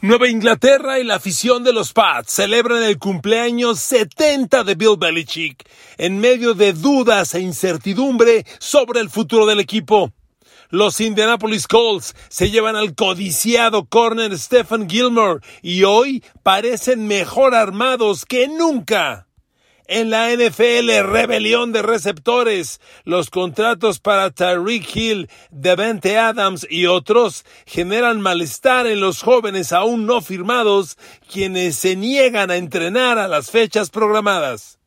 Nueva 0.00 0.28
Inglaterra 0.28 1.00
y 1.00 1.04
la 1.04 1.16
afición 1.16 1.64
de 1.64 1.72
los 1.72 1.92
Pats 1.92 2.32
celebran 2.32 2.84
el 2.84 2.98
cumpleaños 2.98 3.80
70 3.80 4.62
de 4.62 4.76
Bill 4.76 4.96
Belichick 4.96 5.68
en 5.96 6.20
medio 6.20 6.54
de 6.54 6.72
dudas 6.72 7.34
e 7.34 7.40
incertidumbre 7.40 8.46
sobre 8.60 9.00
el 9.00 9.10
futuro 9.10 9.44
del 9.44 9.58
equipo. 9.58 10.12
Los 10.70 11.00
Indianapolis 11.00 11.66
Colts 11.66 12.14
se 12.28 12.48
llevan 12.48 12.76
al 12.76 12.94
codiciado 12.94 13.86
corner 13.86 14.38
Stephen 14.38 14.88
Gilmore 14.88 15.40
y 15.62 15.82
hoy 15.82 16.22
parecen 16.44 17.08
mejor 17.08 17.56
armados 17.56 18.24
que 18.24 18.46
nunca. 18.46 19.27
En 19.90 20.10
la 20.10 20.30
NFL, 20.30 21.00
rebelión 21.10 21.72
de 21.72 21.80
receptores. 21.80 22.78
Los 23.04 23.30
contratos 23.30 24.00
para 24.00 24.30
Tyreek 24.30 24.94
Hill, 24.94 25.30
Devante 25.50 26.18
Adams 26.18 26.66
y 26.68 26.84
otros 26.84 27.46
generan 27.64 28.20
malestar 28.20 28.86
en 28.86 29.00
los 29.00 29.22
jóvenes 29.22 29.72
aún 29.72 30.04
no 30.04 30.20
firmados, 30.20 30.98
quienes 31.32 31.76
se 31.76 31.96
niegan 31.96 32.50
a 32.50 32.56
entrenar 32.56 33.18
a 33.18 33.28
las 33.28 33.50
fechas 33.50 33.88
programadas. 33.88 34.78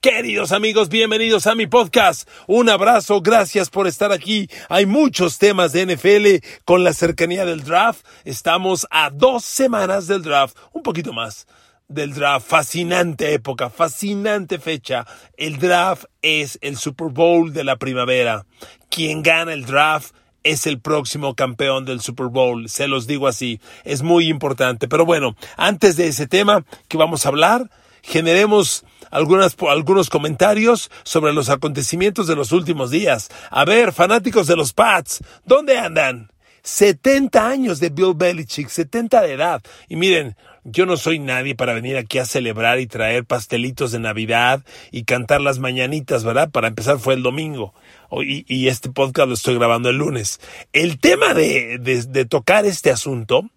Queridos 0.00 0.52
amigos, 0.52 0.90
bienvenidos 0.90 1.48
a 1.48 1.56
mi 1.56 1.66
podcast. 1.66 2.28
Un 2.46 2.68
abrazo, 2.68 3.20
gracias 3.20 3.68
por 3.68 3.88
estar 3.88 4.12
aquí. 4.12 4.48
Hay 4.68 4.86
muchos 4.86 5.38
temas 5.38 5.72
de 5.72 5.86
NFL 5.86 6.46
con 6.64 6.84
la 6.84 6.92
cercanía 6.92 7.44
del 7.44 7.64
draft. 7.64 8.06
Estamos 8.24 8.86
a 8.92 9.10
dos 9.10 9.44
semanas 9.44 10.06
del 10.06 10.22
draft, 10.22 10.56
un 10.72 10.84
poquito 10.84 11.12
más 11.12 11.48
del 11.88 12.14
draft. 12.14 12.46
Fascinante 12.48 13.32
época, 13.32 13.70
fascinante 13.70 14.58
fecha. 14.58 15.06
El 15.36 15.58
draft 15.58 16.04
es 16.22 16.58
el 16.62 16.76
Super 16.76 17.08
Bowl 17.08 17.52
de 17.52 17.64
la 17.64 17.76
primavera. 17.76 18.46
Quien 18.90 19.22
gana 19.22 19.52
el 19.52 19.66
draft 19.66 20.14
es 20.42 20.66
el 20.66 20.80
próximo 20.80 21.34
campeón 21.34 21.84
del 21.84 22.00
Super 22.00 22.26
Bowl. 22.26 22.68
Se 22.68 22.88
los 22.88 23.06
digo 23.06 23.26
así. 23.26 23.60
Es 23.84 24.02
muy 24.02 24.28
importante. 24.28 24.88
Pero 24.88 25.04
bueno, 25.04 25.36
antes 25.56 25.96
de 25.96 26.08
ese 26.08 26.26
tema 26.26 26.64
que 26.88 26.96
vamos 26.96 27.26
a 27.26 27.30
hablar, 27.30 27.70
generemos 28.02 28.84
algunas, 29.10 29.56
algunos 29.68 30.08
comentarios 30.08 30.90
sobre 31.02 31.32
los 31.32 31.48
acontecimientos 31.48 32.26
de 32.26 32.36
los 32.36 32.52
últimos 32.52 32.90
días. 32.90 33.28
A 33.50 33.64
ver, 33.64 33.92
fanáticos 33.92 34.46
de 34.46 34.56
los 34.56 34.72
Pats, 34.72 35.22
¿dónde 35.44 35.78
andan? 35.78 36.30
70 36.62 37.48
años 37.48 37.78
de 37.78 37.90
Bill 37.90 38.14
Belichick, 38.16 38.68
70 38.68 39.22
de 39.22 39.32
edad. 39.32 39.62
Y 39.88 39.96
miren, 39.96 40.36
yo 40.68 40.84
no 40.84 40.96
soy 40.96 41.20
nadie 41.20 41.54
para 41.54 41.74
venir 41.74 41.96
aquí 41.96 42.18
a 42.18 42.26
celebrar 42.26 42.80
y 42.80 42.88
traer 42.88 43.24
pastelitos 43.24 43.92
de 43.92 44.00
Navidad 44.00 44.64
y 44.90 45.04
cantar 45.04 45.40
las 45.40 45.60
mañanitas, 45.60 46.24
¿verdad? 46.24 46.50
Para 46.50 46.68
empezar 46.68 46.98
fue 46.98 47.14
el 47.14 47.22
domingo 47.22 47.72
y, 48.10 48.66
este 48.66 48.90
podcast 48.90 49.28
lo 49.28 49.34
estoy 49.34 49.54
grabando 49.54 49.90
el 49.90 49.98
lunes. 49.98 50.40
El 50.72 50.98
tema 50.98 51.34
de, 51.34 51.78
de 51.78 52.24
tocar 52.24 52.66
este 52.66 52.90
asunto 52.90 53.48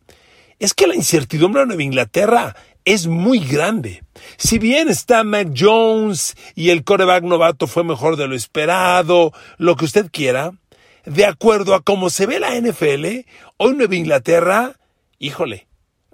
es 0.60 0.74
que 0.76 0.88
la 0.88 0.96
incertidumbre 0.96 1.64
en 1.64 1.70
Nueva 1.70 1.84
Inglaterra 1.84 2.56
es 2.86 3.08
muy 3.08 3.40
grande. 3.40 4.04
Si 4.38 4.60
bien 4.60 4.88
está 4.88 5.24
Mac 5.24 5.50
Jones 5.58 6.36
y 6.54 6.70
el 6.70 6.84
coreback 6.84 7.24
novato 7.24 7.66
fue 7.66 7.84
mejor 7.84 8.18
de 8.18 8.28
lo 8.28 8.36
esperado, 8.36 9.34
lo 9.58 9.76
que 9.76 9.86
usted 9.86 10.10
quiera, 10.12 10.54
de 11.06 11.26
acuerdo 11.26 11.74
a 11.74 11.82
cómo 11.82 12.10
se 12.10 12.28
ve 12.28 12.40
la 12.40 12.56
NFL, 12.56 13.26
hoy 13.58 13.76
Nueva 13.76 13.96
Inglaterra, 13.96 14.74
híjole, 15.18 15.69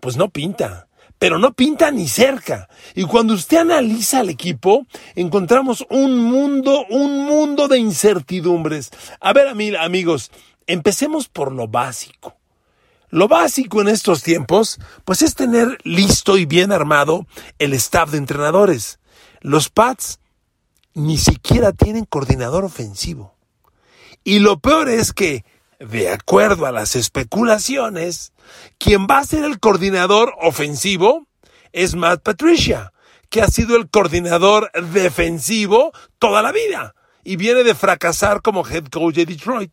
pues 0.05 0.17
no 0.17 0.29
pinta. 0.29 0.87
Pero 1.17 1.39
no 1.39 1.53
pinta 1.53 1.89
ni 1.89 2.07
cerca. 2.07 2.69
Y 2.93 3.05
cuando 3.05 3.33
usted 3.33 3.57
analiza 3.57 4.19
al 4.19 4.29
equipo, 4.29 4.85
encontramos 5.15 5.83
un 5.89 6.19
mundo, 6.19 6.85
un 6.91 7.25
mundo 7.25 7.67
de 7.67 7.79
incertidumbres. 7.79 8.91
A 9.19 9.33
ver, 9.33 9.47
amigos, 9.47 10.29
empecemos 10.67 11.27
por 11.27 11.51
lo 11.51 11.67
básico. 11.67 12.35
Lo 13.09 13.27
básico 13.27 13.81
en 13.81 13.87
estos 13.87 14.21
tiempos, 14.21 14.79
pues 15.05 15.23
es 15.23 15.33
tener 15.33 15.79
listo 15.83 16.37
y 16.37 16.45
bien 16.45 16.71
armado 16.71 17.25
el 17.57 17.73
staff 17.73 18.11
de 18.11 18.19
entrenadores. 18.19 18.99
Los 19.41 19.69
Pats 19.69 20.19
ni 20.93 21.17
siquiera 21.17 21.71
tienen 21.71 22.05
coordinador 22.05 22.63
ofensivo. 22.63 23.33
Y 24.23 24.37
lo 24.37 24.59
peor 24.59 24.87
es 24.87 25.13
que, 25.13 25.45
de 25.79 26.09
acuerdo 26.09 26.65
a 26.65 26.71
las 26.71 26.95
especulaciones, 26.95 28.33
quien 28.77 29.07
va 29.07 29.19
a 29.19 29.25
ser 29.25 29.43
el 29.43 29.59
coordinador 29.59 30.33
ofensivo 30.41 31.27
es 31.71 31.95
Matt 31.95 32.23
Patricia, 32.23 32.93
que 33.29 33.41
ha 33.41 33.47
sido 33.47 33.75
el 33.75 33.89
coordinador 33.89 34.71
defensivo 34.91 35.91
toda 36.19 36.41
la 36.41 36.51
vida 36.51 36.95
y 37.23 37.35
viene 37.35 37.63
de 37.63 37.75
fracasar 37.75 38.41
como 38.41 38.65
head 38.67 38.85
coach 38.85 39.15
de 39.15 39.25
Detroit. 39.25 39.71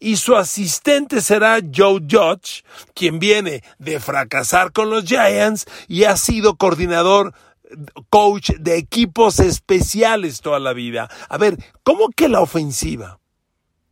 Y 0.00 0.16
su 0.16 0.36
asistente 0.36 1.20
será 1.20 1.60
Joe 1.74 2.00
Judge, 2.08 2.64
quien 2.94 3.18
viene 3.18 3.62
de 3.78 4.00
fracasar 4.00 4.72
con 4.72 4.90
los 4.90 5.04
Giants 5.04 5.66
y 5.88 6.04
ha 6.04 6.16
sido 6.16 6.56
coordinador 6.56 7.32
coach 8.10 8.50
de 8.58 8.76
equipos 8.76 9.40
especiales 9.40 10.40
toda 10.40 10.58
la 10.58 10.72
vida. 10.72 11.08
A 11.28 11.38
ver, 11.38 11.56
¿cómo 11.82 12.08
que 12.10 12.28
la 12.28 12.40
ofensiva? 12.40 13.18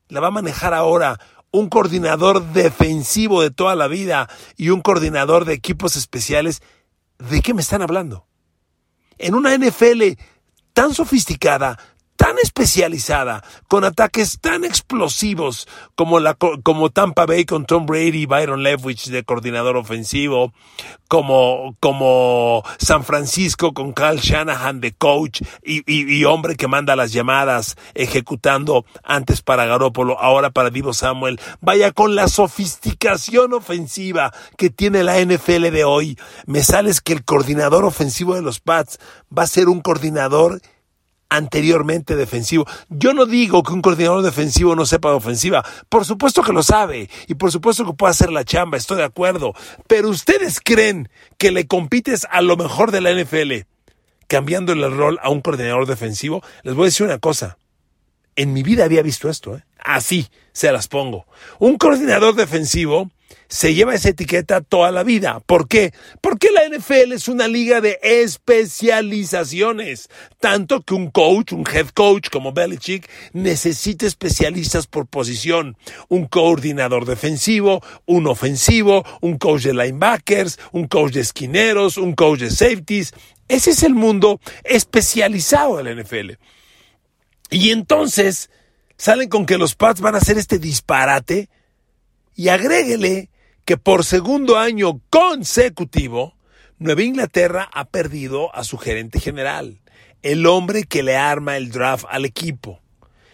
La 0.09 0.21
va 0.21 0.29
a 0.29 0.33
manejar 0.33 0.75
ahora 0.75 1.19
un 1.51 1.69
coordinador 1.69 2.53
defensivo 2.53 3.43
de 3.43 3.51
toda 3.51 3.75
la 3.75 3.89
vida 3.89 4.29
y 4.57 4.71
un 4.71 4.83
coordinador 4.83 5.45
de 5.45 5.55
equipos 5.55 5.97
especiales, 5.97 6.63
¿de 7.19 7.41
qué 7.41 7.55
me 7.55 7.63
están 7.63 7.83
hablando? 7.83 8.27
En 9.19 9.35
una 9.35 9.57
NFL 9.57 10.03
tan 10.73 10.93
sofisticada, 10.93 11.79
tan 12.27 12.39
especializada, 12.43 13.45
con 13.69 13.85
ataques 13.85 14.41
tan 14.41 14.65
explosivos 14.65 15.69
como, 15.95 16.19
la, 16.19 16.35
como 16.35 16.91
Tampa 16.91 17.25
Bay 17.25 17.45
con 17.45 17.67
Tom 17.67 17.87
Brady 17.87 18.23
y 18.23 18.27
Byron 18.27 18.65
Leftwich 18.65 19.11
de 19.11 19.23
coordinador 19.23 19.77
ofensivo, 19.77 20.53
como, 21.07 21.77
como 21.79 22.65
San 22.79 23.05
Francisco 23.05 23.75
con 23.75 23.93
Kyle 23.93 24.19
Shanahan 24.19 24.81
de 24.81 24.91
coach 24.91 25.43
y, 25.63 25.85
y, 25.87 26.25
hombre 26.25 26.57
que 26.57 26.67
manda 26.67 26.97
las 26.97 27.13
llamadas 27.13 27.77
ejecutando 27.95 28.85
antes 29.05 29.41
para 29.41 29.65
Garópolo, 29.67 30.19
ahora 30.19 30.51
para 30.51 30.71
Divo 30.71 30.95
Samuel. 30.95 31.39
Vaya 31.61 31.93
con 31.93 32.17
la 32.17 32.27
sofisticación 32.27 33.53
ofensiva 33.53 34.33
que 34.57 34.69
tiene 34.69 35.05
la 35.05 35.21
NFL 35.21 35.71
de 35.71 35.85
hoy. 35.85 36.19
Me 36.45 36.65
sales 36.65 37.01
que 37.01 37.13
el 37.13 37.25
coordinador 37.25 37.85
ofensivo 37.85 38.35
de 38.35 38.43
los 38.43 38.59
Pats 38.59 38.99
va 39.31 39.45
a 39.45 39.47
ser 39.47 39.69
un 39.69 39.81
coordinador 39.81 40.61
anteriormente 41.29 42.17
defensivo. 42.17 42.67
Yo 42.89 43.15
no 43.15 43.27
digo 43.27 43.63
que 43.63 43.73
un 43.73 43.83
coordinador 43.83 44.23
defensivo 44.23 44.77
no 44.77 44.87
sepa 44.87 45.11
de 45.11 45.17
ofensiva. 45.17 45.65
Por 45.89 46.05
supuesto 46.05 46.43
que 46.43 46.53
lo 46.53 46.63
sabe 46.63 47.11
y 47.27 47.35
por 47.35 47.51
supuesto 47.53 47.85
que 47.85 47.93
puede 47.93 48.13
hacer 48.13 48.31
la 48.31 48.45
chamba, 48.45 48.77
estoy 48.77 48.99
de 48.99 49.05
acuerdo. 49.05 49.55
Pero 49.87 50.09
ustedes 50.09 50.61
creen 50.61 51.09
que 51.39 51.51
le 51.51 51.67
compites 51.67 52.27
a 52.31 52.41
lo 52.41 52.57
mejor 52.57 52.91
de 52.91 53.01
la 53.01 53.13
NFL 53.13 53.67
cambiando 54.27 54.73
el 54.73 54.91
rol 54.91 55.19
a 55.23 55.31
un 55.31 55.41
coordinador 55.41 55.87
defensivo. 55.87 56.43
Les 56.63 56.75
voy 56.75 56.85
a 56.85 56.87
decir 56.87 57.07
una 57.07 57.19
cosa. 57.19 57.59
En 58.35 58.53
mi 58.53 58.63
vida 58.63 58.85
había 58.85 59.03
visto 59.03 59.31
esto, 59.31 59.57
¿eh? 59.57 59.65
Así 59.79 60.29
se 60.53 60.73
las 60.73 60.89
pongo. 60.89 61.27
Un 61.59 61.79
coordinador 61.79 62.35
defensivo 62.35 63.11
se 63.49 63.75
lleva 63.75 63.95
esa 63.95 64.09
etiqueta 64.09 64.61
toda 64.61 64.91
la 64.91 65.05
vida. 65.05 65.41
¿Por 65.47 65.69
qué? 65.69 65.93
Porque 66.21 66.49
la 66.51 66.69
NFL 66.69 67.13
es 67.13 67.29
una 67.29 67.47
liga 67.49 67.81
de 67.81 67.99
especializaciones. 68.03 70.11
Tanto 70.41 70.83
que 70.83 70.93
un 70.95 71.11
coach, 71.11 71.53
un 71.53 71.65
head 71.67 71.89
coach 71.91 72.29
como 72.31 72.53
Belichick, 72.53 73.09
necesita 73.33 74.07
especialistas 74.07 74.87
por 74.87 75.07
posición. 75.07 75.77
Un 76.09 76.27
coordinador 76.27 77.07
defensivo, 77.07 77.83
un 78.05 78.27
ofensivo, 78.27 79.05
un 79.21 79.39
coach 79.39 79.63
de 79.63 79.75
linebackers, 79.75 80.59
un 80.73 80.89
coach 80.89 81.13
de 81.13 81.21
esquineros, 81.21 81.99
un 81.99 82.15
coach 82.15 82.41
de 82.41 82.51
safeties. 82.51 83.15
Ese 83.49 83.71
es 83.71 83.85
el 83.85 83.95
mundo 83.95 84.41
especializado 84.65 85.77
de 85.77 85.85
la 85.85 85.95
NFL. 86.03 86.33
Y 87.51 87.71
entonces 87.71 88.51
salen 88.97 89.29
con 89.29 89.47
que 89.47 89.59
los 89.59 89.77
Pats 89.77 90.01
van 90.01 90.17
a 90.17 90.19
hacer 90.19 90.37
este 90.37 90.59
disparate 90.59 91.49
y 92.37 92.49
agréguele 92.49 93.31
que 93.65 93.77
por 93.77 94.05
segundo 94.05 94.59
año 94.59 95.01
consecutivo, 95.11 96.37
Nueva 96.79 97.03
Inglaterra 97.03 97.69
ha 97.73 97.87
perdido 97.87 98.55
a 98.55 98.63
su 98.63 98.79
gerente 98.79 99.19
general, 99.19 99.81
el 100.23 100.47
hombre 100.47 100.85
que 100.85 101.03
le 101.03 101.17
arma 101.17 101.57
el 101.57 101.73
draft 101.73 102.05
al 102.09 102.27
equipo. 102.27 102.81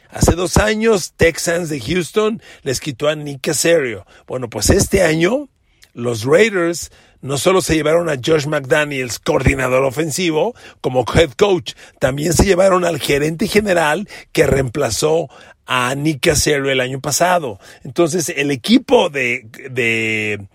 Hace 0.09 0.33
dos 0.33 0.57
años, 0.57 1.15
Texans 1.17 1.69
de 1.69 1.81
Houston 1.81 2.41
les 2.63 2.81
quitó 2.81 3.09
a 3.09 3.17
Nick 3.17 3.41
Casario. 3.41 4.07
Bueno, 4.27 4.49
pues 4.49 4.71
este 4.71 5.03
año, 5.03 5.49
los 5.95 6.25
Raiders 6.25 6.91
no 7.23 7.39
solo 7.39 7.63
se 7.63 7.75
llevaron 7.75 8.09
a 8.09 8.17
Josh 8.17 8.47
McDaniels, 8.47 9.19
coordinador 9.21 9.85
ofensivo, 9.85 10.55
como 10.81 11.05
head 11.15 11.31
coach, 11.33 11.75
también 12.01 12.33
se 12.33 12.45
llevaron 12.45 12.85
al 12.85 12.99
gerente 12.99 13.47
general 13.47 14.09
que 14.33 14.47
reemplazó 14.47 15.29
a 15.65 15.95
Nick 15.95 16.21
Casario 16.21 16.69
el 16.71 16.81
año 16.81 17.01
pasado. 17.01 17.61
Entonces, 17.85 18.29
el 18.29 18.51
equipo 18.51 19.09
de, 19.09 19.47
de, 19.71 20.47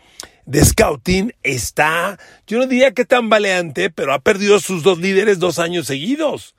de 0.45 0.65
scouting 0.65 1.33
está, 1.41 2.19
yo 2.45 2.57
no 2.57 2.67
diría 2.67 2.91
que 2.91 3.05
tan 3.05 3.29
baleante, 3.29 3.89
pero 3.89 4.13
ha 4.13 4.19
perdido 4.19 4.59
sus 4.59 4.83
dos 4.83 4.99
líderes 4.99 5.39
dos 5.39 5.59
años 5.59 5.87
seguidos. 5.87 6.53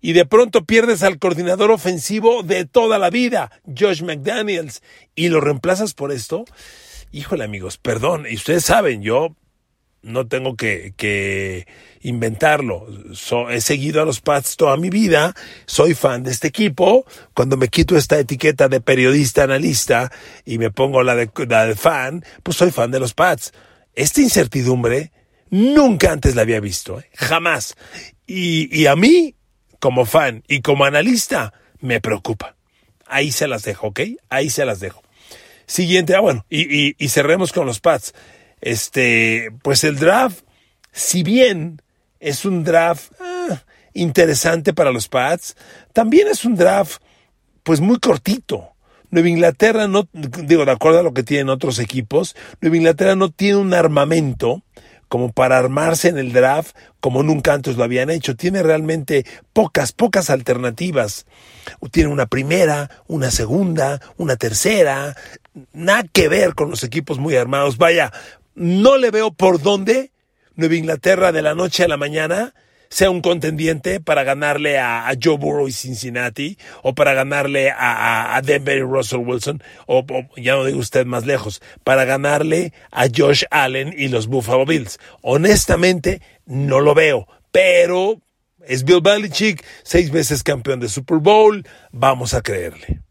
Y 0.00 0.12
de 0.12 0.26
pronto 0.26 0.64
pierdes 0.64 1.02
al 1.02 1.18
coordinador 1.18 1.70
ofensivo 1.70 2.42
de 2.42 2.64
toda 2.64 2.98
la 2.98 3.10
vida, 3.10 3.50
Josh 3.66 4.02
McDaniels, 4.02 4.82
y 5.14 5.28
lo 5.28 5.40
reemplazas 5.40 5.94
por 5.94 6.12
esto. 6.12 6.44
Híjole 7.12 7.44
amigos, 7.44 7.78
perdón, 7.78 8.26
y 8.28 8.36
ustedes 8.36 8.64
saben, 8.64 9.02
yo 9.02 9.36
no 10.06 10.28
tengo 10.28 10.56
que, 10.56 11.66
inventarlo. 12.00 12.86
he 13.50 13.60
seguido 13.60 14.00
a 14.00 14.04
los 14.04 14.20
Pats 14.20 14.56
toda 14.56 14.76
mi 14.76 14.88
vida, 14.88 15.34
soy 15.66 15.94
fan 15.94 16.22
de 16.22 16.30
este 16.30 16.48
equipo. 16.48 17.04
Cuando 17.34 17.56
me 17.56 17.68
quito 17.68 17.96
esta 17.96 18.18
etiqueta 18.18 18.68
de 18.68 18.80
periodista 18.80 19.42
analista 19.42 20.12
y 20.44 20.58
me 20.58 20.70
pongo 20.70 21.02
la 21.02 21.16
de, 21.16 21.28
la 21.48 21.66
de 21.66 21.74
fan, 21.74 22.24
pues 22.44 22.56
soy 22.56 22.70
fan 22.70 22.92
de 22.92 23.00
los 23.00 23.14
Pats. 23.14 23.52
Esta 23.94 24.20
incertidumbre 24.20 25.10
nunca 25.50 26.12
antes 26.12 26.36
la 26.36 26.42
había 26.42 26.60
visto, 26.60 27.00
¿eh? 27.00 27.10
jamás. 27.14 27.74
Y, 28.26 28.68
y 28.76 28.86
a 28.86 28.94
mí, 28.94 29.34
como 29.80 30.06
fan 30.06 30.44
y 30.46 30.60
como 30.60 30.84
analista, 30.84 31.52
me 31.80 32.00
preocupa. 32.00 32.54
Ahí 33.06 33.32
se 33.32 33.48
las 33.48 33.62
dejo, 33.64 33.88
¿ok? 33.88 34.00
Ahí 34.28 34.50
se 34.50 34.64
las 34.64 34.78
dejo. 34.78 35.02
Siguiente, 35.66 36.14
ah, 36.14 36.20
bueno, 36.20 36.46
y, 36.48 36.94
y, 37.02 37.08
cerremos 37.08 37.52
con 37.52 37.66
los 37.66 37.80
Pats. 37.80 38.14
Este, 38.60 39.50
pues 39.62 39.84
el 39.84 39.96
draft, 39.96 40.44
si 40.92 41.22
bien 41.22 41.82
es 42.20 42.44
un 42.44 42.64
draft 42.64 43.12
ah, 43.20 43.62
interesante 43.92 44.72
para 44.72 44.92
los 44.92 45.08
Pats, 45.08 45.56
también 45.92 46.28
es 46.28 46.44
un 46.44 46.54
draft, 46.54 47.02
pues 47.62 47.80
muy 47.80 47.98
cortito. 47.98 48.70
Nueva 49.10 49.28
Inglaterra 49.28 49.88
no, 49.88 50.08
digo, 50.12 50.64
de 50.64 50.72
acuerdo 50.72 51.00
a 51.00 51.02
lo 51.02 51.14
que 51.14 51.22
tienen 51.22 51.48
otros 51.48 51.78
equipos, 51.78 52.36
Nueva 52.60 52.76
Inglaterra 52.76 53.16
no 53.16 53.30
tiene 53.30 53.56
un 53.56 53.74
armamento 53.74 54.62
como 55.08 55.32
para 55.32 55.58
armarse 55.58 56.08
en 56.08 56.18
el 56.18 56.32
draft 56.32 56.76
como 57.00 57.22
nunca 57.22 57.52
antes 57.52 57.76
lo 57.76 57.84
habían 57.84 58.10
hecho. 58.10 58.36
Tiene 58.36 58.62
realmente 58.62 59.24
pocas, 59.52 59.92
pocas 59.92 60.30
alternativas. 60.30 61.26
Tiene 61.92 62.10
una 62.10 62.26
primera, 62.26 62.90
una 63.06 63.30
segunda, 63.30 64.00
una 64.16 64.36
tercera. 64.36 65.16
Nada 65.72 66.04
que 66.12 66.28
ver 66.28 66.54
con 66.54 66.70
los 66.70 66.84
equipos 66.84 67.18
muy 67.18 67.36
armados. 67.36 67.78
Vaya, 67.78 68.12
no 68.54 68.96
le 68.96 69.10
veo 69.10 69.32
por 69.32 69.60
dónde 69.60 70.12
Nueva 70.54 70.74
Inglaterra 70.74 71.32
de 71.32 71.42
la 71.42 71.54
noche 71.54 71.84
a 71.84 71.88
la 71.88 71.96
mañana 71.96 72.54
sea 72.88 73.10
un 73.10 73.20
contendiente 73.20 74.00
para 74.00 74.24
ganarle 74.24 74.78
a, 74.78 75.12
Joe 75.22 75.36
Burrow 75.36 75.68
y 75.68 75.72
Cincinnati, 75.72 76.56
o 76.82 76.94
para 76.94 77.14
ganarle 77.14 77.70
a, 77.76 78.40
Denver 78.44 78.78
y 78.78 78.82
Russell 78.82 79.18
Wilson, 79.18 79.62
o, 79.86 80.04
ya 80.36 80.54
no 80.54 80.64
digo 80.64 80.78
usted 80.78 81.04
más 81.04 81.26
lejos, 81.26 81.60
para 81.84 82.04
ganarle 82.04 82.72
a 82.90 83.06
Josh 83.14 83.44
Allen 83.50 83.94
y 83.96 84.08
los 84.08 84.28
Buffalo 84.28 84.64
Bills. 84.64 84.98
Honestamente, 85.22 86.22
no 86.44 86.80
lo 86.80 86.94
veo, 86.94 87.26
pero 87.50 88.20
es 88.66 88.84
Bill 88.84 89.00
Belichick, 89.00 89.64
seis 89.82 90.10
veces 90.10 90.42
campeón 90.42 90.80
de 90.80 90.88
Super 90.88 91.18
Bowl, 91.18 91.66
vamos 91.92 92.34
a 92.34 92.42
creerle. 92.42 93.05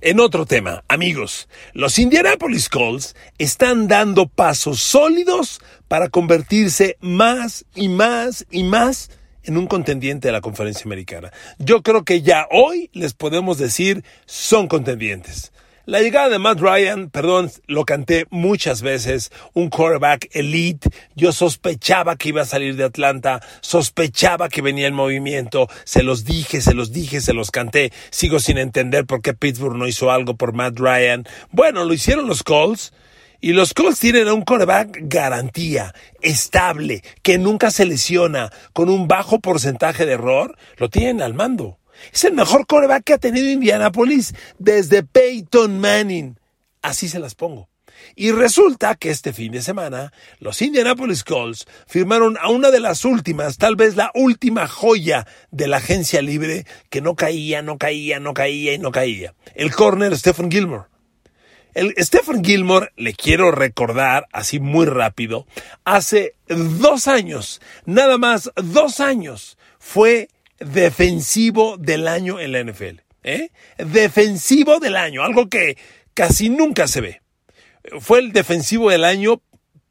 En 0.00 0.20
otro 0.20 0.46
tema, 0.46 0.82
amigos, 0.88 1.48
los 1.72 1.98
Indianapolis 1.98 2.68
Colts 2.68 3.14
están 3.38 3.86
dando 3.86 4.26
pasos 4.26 4.80
sólidos 4.80 5.60
para 5.88 6.08
convertirse 6.08 6.96
más 7.00 7.66
y 7.74 7.88
más 7.88 8.46
y 8.50 8.64
más 8.64 9.10
en 9.42 9.58
un 9.58 9.66
contendiente 9.66 10.28
de 10.28 10.32
la 10.32 10.40
conferencia 10.40 10.84
americana. 10.84 11.32
Yo 11.58 11.82
creo 11.82 12.04
que 12.04 12.22
ya 12.22 12.46
hoy 12.50 12.90
les 12.94 13.12
podemos 13.12 13.58
decir 13.58 14.04
son 14.24 14.68
contendientes. 14.68 15.52
La 15.86 16.00
llegada 16.00 16.30
de 16.30 16.38
Matt 16.38 16.60
Ryan, 16.60 17.10
perdón, 17.10 17.50
lo 17.66 17.84
canté 17.84 18.24
muchas 18.30 18.80
veces, 18.80 19.30
un 19.52 19.68
quarterback 19.68 20.30
elite. 20.32 20.88
Yo 21.14 21.30
sospechaba 21.30 22.16
que 22.16 22.30
iba 22.30 22.40
a 22.40 22.46
salir 22.46 22.76
de 22.76 22.84
Atlanta, 22.84 23.42
sospechaba 23.60 24.48
que 24.48 24.62
venía 24.62 24.86
el 24.86 24.94
movimiento, 24.94 25.68
se 25.84 26.02
los 26.02 26.24
dije, 26.24 26.62
se 26.62 26.72
los 26.72 26.90
dije, 26.90 27.20
se 27.20 27.34
los 27.34 27.50
canté. 27.50 27.92
Sigo 28.08 28.40
sin 28.40 28.56
entender 28.56 29.04
por 29.04 29.20
qué 29.20 29.34
Pittsburgh 29.34 29.76
no 29.76 29.86
hizo 29.86 30.10
algo 30.10 30.38
por 30.38 30.54
Matt 30.54 30.78
Ryan. 30.78 31.26
Bueno, 31.50 31.84
lo 31.84 31.92
hicieron 31.92 32.28
los 32.28 32.42
Colts. 32.42 32.94
Y 33.42 33.52
los 33.52 33.74
Colts 33.74 34.00
tienen 34.00 34.26
a 34.28 34.32
un 34.32 34.40
quarterback 34.40 35.00
garantía, 35.02 35.94
estable, 36.22 37.02
que 37.22 37.36
nunca 37.36 37.70
se 37.70 37.84
lesiona, 37.84 38.50
con 38.72 38.88
un 38.88 39.06
bajo 39.06 39.38
porcentaje 39.38 40.06
de 40.06 40.12
error, 40.12 40.56
lo 40.78 40.88
tienen 40.88 41.20
al 41.20 41.34
mando. 41.34 41.78
Es 42.12 42.24
el 42.24 42.34
mejor 42.34 42.66
coreback 42.66 43.04
que 43.04 43.14
ha 43.14 43.18
tenido 43.18 43.48
Indianapolis 43.48 44.34
desde 44.58 45.02
Peyton 45.02 45.78
Manning. 45.80 46.38
Así 46.82 47.08
se 47.08 47.18
las 47.18 47.34
pongo. 47.34 47.68
Y 48.16 48.32
resulta 48.32 48.94
que 48.94 49.10
este 49.10 49.32
fin 49.32 49.52
de 49.52 49.62
semana 49.62 50.12
los 50.38 50.62
Indianapolis 50.62 51.24
Colts 51.24 51.66
firmaron 51.86 52.36
a 52.40 52.48
una 52.48 52.70
de 52.70 52.80
las 52.80 53.04
últimas, 53.04 53.56
tal 53.56 53.76
vez 53.76 53.96
la 53.96 54.10
última 54.14 54.66
joya 54.66 55.26
de 55.50 55.68
la 55.68 55.78
agencia 55.78 56.22
libre 56.22 56.66
que 56.90 57.00
no 57.00 57.14
caía, 57.14 57.62
no 57.62 57.78
caía, 57.78 58.20
no 58.20 58.34
caía 58.34 58.74
y 58.74 58.78
no 58.78 58.92
caía. 58.92 59.34
El 59.54 59.72
corner 59.74 60.16
Stephen 60.16 60.50
Gilmore. 60.50 60.84
El 61.74 61.92
Stephen 61.98 62.44
Gilmore, 62.44 62.92
le 62.96 63.14
quiero 63.14 63.50
recordar 63.50 64.28
así 64.32 64.60
muy 64.60 64.86
rápido, 64.86 65.44
hace 65.84 66.36
dos 66.46 67.08
años, 67.08 67.60
nada 67.84 68.16
más 68.16 68.52
dos 68.54 69.00
años, 69.00 69.58
fue 69.80 70.28
defensivo 70.58 71.76
del 71.76 72.08
año 72.08 72.40
en 72.40 72.52
la 72.52 72.62
NFL. 72.62 73.00
¿eh? 73.22 73.50
Defensivo 73.78 74.78
del 74.78 74.96
año, 74.96 75.22
algo 75.22 75.48
que 75.48 75.76
casi 76.14 76.50
nunca 76.50 76.86
se 76.86 77.00
ve. 77.00 77.22
Fue 78.00 78.20
el 78.20 78.32
defensivo 78.32 78.90
del 78.90 79.04
año 79.04 79.42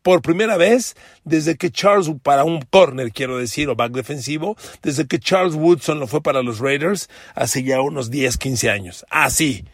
por 0.01 0.21
primera 0.21 0.57
vez 0.57 0.95
desde 1.24 1.56
que 1.56 1.71
Charles, 1.71 2.12
para 2.21 2.44
un 2.44 2.62
corner 2.62 3.12
quiero 3.12 3.38
decir, 3.38 3.69
o 3.69 3.75
back 3.75 3.94
defensivo, 3.94 4.57
desde 4.81 5.07
que 5.07 5.19
Charles 5.19 5.56
Woodson 5.56 6.00
lo 6.00 6.07
fue 6.07 6.21
para 6.21 6.44
los 6.44 6.60
Raiders 6.60 7.10
hace 7.36 7.63
ya 7.63 7.81
unos 7.81 8.12
10, 8.12 8.38
15 8.38 8.69
años. 8.69 9.06
Así. 9.10 9.65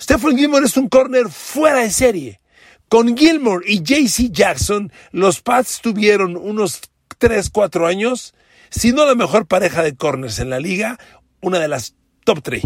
Stephen 0.00 0.36
Gilmore 0.38 0.66
es 0.66 0.76
un 0.76 0.88
corner 0.88 1.28
fuera 1.28 1.80
de 1.80 1.90
serie. 1.90 2.40
Con 2.88 3.16
Gilmore 3.16 3.64
y 3.66 3.82
JC 3.82 4.30
Jackson, 4.30 4.92
los 5.10 5.40
Pats 5.40 5.80
tuvieron 5.80 6.36
unos 6.36 6.82
3, 7.18 7.50
4 7.50 7.86
años 7.86 8.34
si 8.74 8.92
no 8.92 9.06
la 9.06 9.14
mejor 9.14 9.46
pareja 9.46 9.82
de 9.82 9.94
corners 9.94 10.40
en 10.40 10.50
la 10.50 10.58
liga, 10.58 10.98
una 11.40 11.60
de 11.60 11.68
las 11.68 11.94
top 12.24 12.42
3. 12.42 12.64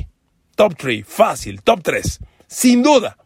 Top 0.56 0.74
3, 0.76 1.04
fácil, 1.06 1.62
top 1.62 1.82
3, 1.82 2.20
sin 2.46 2.82
duda. 2.82 3.18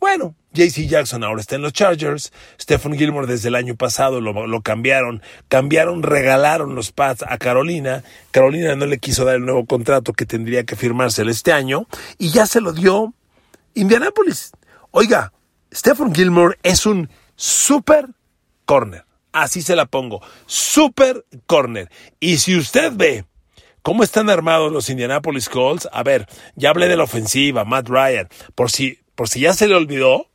Bueno, 0.00 0.34
JC 0.52 0.86
Jackson 0.86 1.24
ahora 1.24 1.40
está 1.40 1.56
en 1.56 1.62
los 1.62 1.72
Chargers. 1.72 2.30
Stephen 2.60 2.98
Gilmore 2.98 3.26
desde 3.26 3.48
el 3.48 3.54
año 3.54 3.74
pasado 3.74 4.20
lo, 4.20 4.60
cambiaron. 4.60 5.22
Cambiaron, 5.48 6.02
regalaron 6.02 6.74
los 6.74 6.92
Pats 6.92 7.24
a 7.26 7.38
Carolina. 7.38 8.04
Carolina 8.30 8.76
no 8.76 8.84
le 8.84 8.98
quiso 8.98 9.24
dar 9.24 9.36
el 9.36 9.46
nuevo 9.46 9.64
contrato 9.64 10.12
que 10.12 10.26
tendría 10.26 10.64
que 10.64 10.76
firmárselo 10.76 11.30
este 11.30 11.52
año. 11.52 11.86
Y 12.18 12.30
ya 12.30 12.46
se 12.46 12.60
lo 12.60 12.72
dio 12.72 13.14
Indianapolis. 13.72 14.52
Oiga, 14.90 15.32
Stephen 15.72 16.14
Gilmore 16.14 16.58
es 16.62 16.84
un 16.84 17.08
super 17.34 18.10
corner. 18.66 19.06
Así 19.34 19.62
se 19.62 19.74
la 19.74 19.86
pongo. 19.86 20.22
Super 20.46 21.26
corner. 21.46 21.90
Y 22.20 22.36
si 22.36 22.56
usted 22.56 22.92
ve 22.94 23.24
cómo 23.82 24.04
están 24.04 24.30
armados 24.30 24.72
los 24.72 24.88
Indianapolis 24.88 25.48
Colts, 25.48 25.88
a 25.92 26.04
ver, 26.04 26.28
ya 26.54 26.70
hablé 26.70 26.86
de 26.86 26.96
la 26.96 27.02
ofensiva, 27.02 27.64
Matt 27.64 27.88
Ryan. 27.88 28.28
Por 28.54 28.70
si, 28.70 29.00
por 29.16 29.28
si 29.28 29.40
ya 29.40 29.52
se 29.52 29.66
le 29.66 29.74
olvidó, 29.74 30.28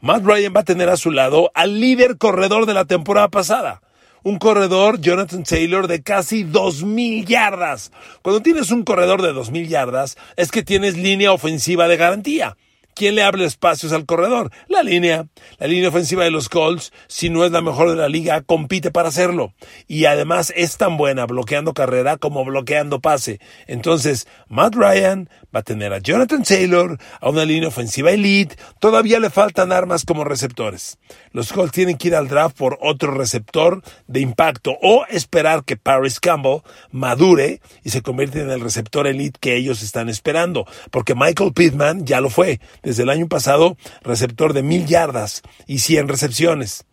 Matt 0.00 0.24
Ryan 0.24 0.52
va 0.54 0.62
a 0.62 0.64
tener 0.64 0.88
a 0.88 0.96
su 0.96 1.12
lado 1.12 1.52
al 1.54 1.80
líder 1.80 2.18
corredor 2.18 2.66
de 2.66 2.74
la 2.74 2.86
temporada 2.86 3.28
pasada. 3.28 3.82
Un 4.24 4.38
corredor, 4.38 5.00
Jonathan 5.00 5.44
Taylor, 5.44 5.86
de 5.86 6.02
casi 6.02 6.42
2.000 6.42 7.26
yardas. 7.26 7.92
Cuando 8.22 8.42
tienes 8.42 8.72
un 8.72 8.82
corredor 8.82 9.22
de 9.22 9.32
2.000 9.32 9.68
yardas, 9.68 10.16
es 10.34 10.50
que 10.50 10.64
tienes 10.64 10.96
línea 10.96 11.32
ofensiva 11.32 11.86
de 11.86 11.96
garantía. 11.96 12.56
¿Quién 12.94 13.16
le 13.16 13.24
abre 13.24 13.44
espacios 13.44 13.92
al 13.92 14.06
corredor? 14.06 14.52
La 14.68 14.84
línea. 14.84 15.26
La 15.58 15.66
línea 15.66 15.88
ofensiva 15.88 16.22
de 16.22 16.30
los 16.30 16.48
Colts, 16.48 16.92
si 17.08 17.28
no 17.28 17.44
es 17.44 17.50
la 17.50 17.60
mejor 17.60 17.90
de 17.90 17.96
la 17.96 18.08
liga, 18.08 18.40
compite 18.42 18.92
para 18.92 19.08
hacerlo. 19.08 19.52
Y 19.88 20.04
además 20.04 20.52
es 20.54 20.76
tan 20.76 20.96
buena 20.96 21.26
bloqueando 21.26 21.74
carrera 21.74 22.18
como 22.18 22.44
bloqueando 22.44 23.00
pase. 23.00 23.40
Entonces, 23.66 24.28
Matt 24.48 24.76
Ryan 24.76 25.28
va 25.54 25.60
a 25.60 25.62
tener 25.62 25.92
a 25.92 25.98
Jonathan 25.98 26.44
Taylor, 26.44 26.98
a 27.20 27.30
una 27.30 27.44
línea 27.44 27.68
ofensiva 27.68 28.12
elite. 28.12 28.56
Todavía 28.78 29.18
le 29.18 29.30
faltan 29.30 29.72
armas 29.72 30.04
como 30.04 30.22
receptores. 30.22 30.98
Los 31.32 31.52
Colts 31.52 31.72
tienen 31.72 31.96
que 31.96 32.08
ir 32.08 32.14
al 32.14 32.28
draft 32.28 32.56
por 32.56 32.78
otro 32.80 33.12
receptor 33.12 33.82
de 34.06 34.20
impacto 34.20 34.76
o 34.82 35.04
esperar 35.08 35.64
que 35.64 35.76
Paris 35.76 36.20
Campbell 36.20 36.60
madure 36.92 37.60
y 37.82 37.90
se 37.90 38.02
convierta 38.02 38.40
en 38.40 38.50
el 38.50 38.60
receptor 38.60 39.08
elite 39.08 39.38
que 39.40 39.56
ellos 39.56 39.82
están 39.82 40.08
esperando. 40.08 40.66
Porque 40.92 41.16
Michael 41.16 41.52
Pittman 41.52 42.06
ya 42.06 42.20
lo 42.20 42.30
fue 42.30 42.60
desde 42.84 43.02
el 43.02 43.10
año 43.10 43.28
pasado, 43.28 43.76
receptor 44.02 44.52
de 44.52 44.62
mil 44.62 44.86
yardas 44.86 45.42
y 45.66 45.78
cien 45.78 46.08
recepciones. 46.08 46.84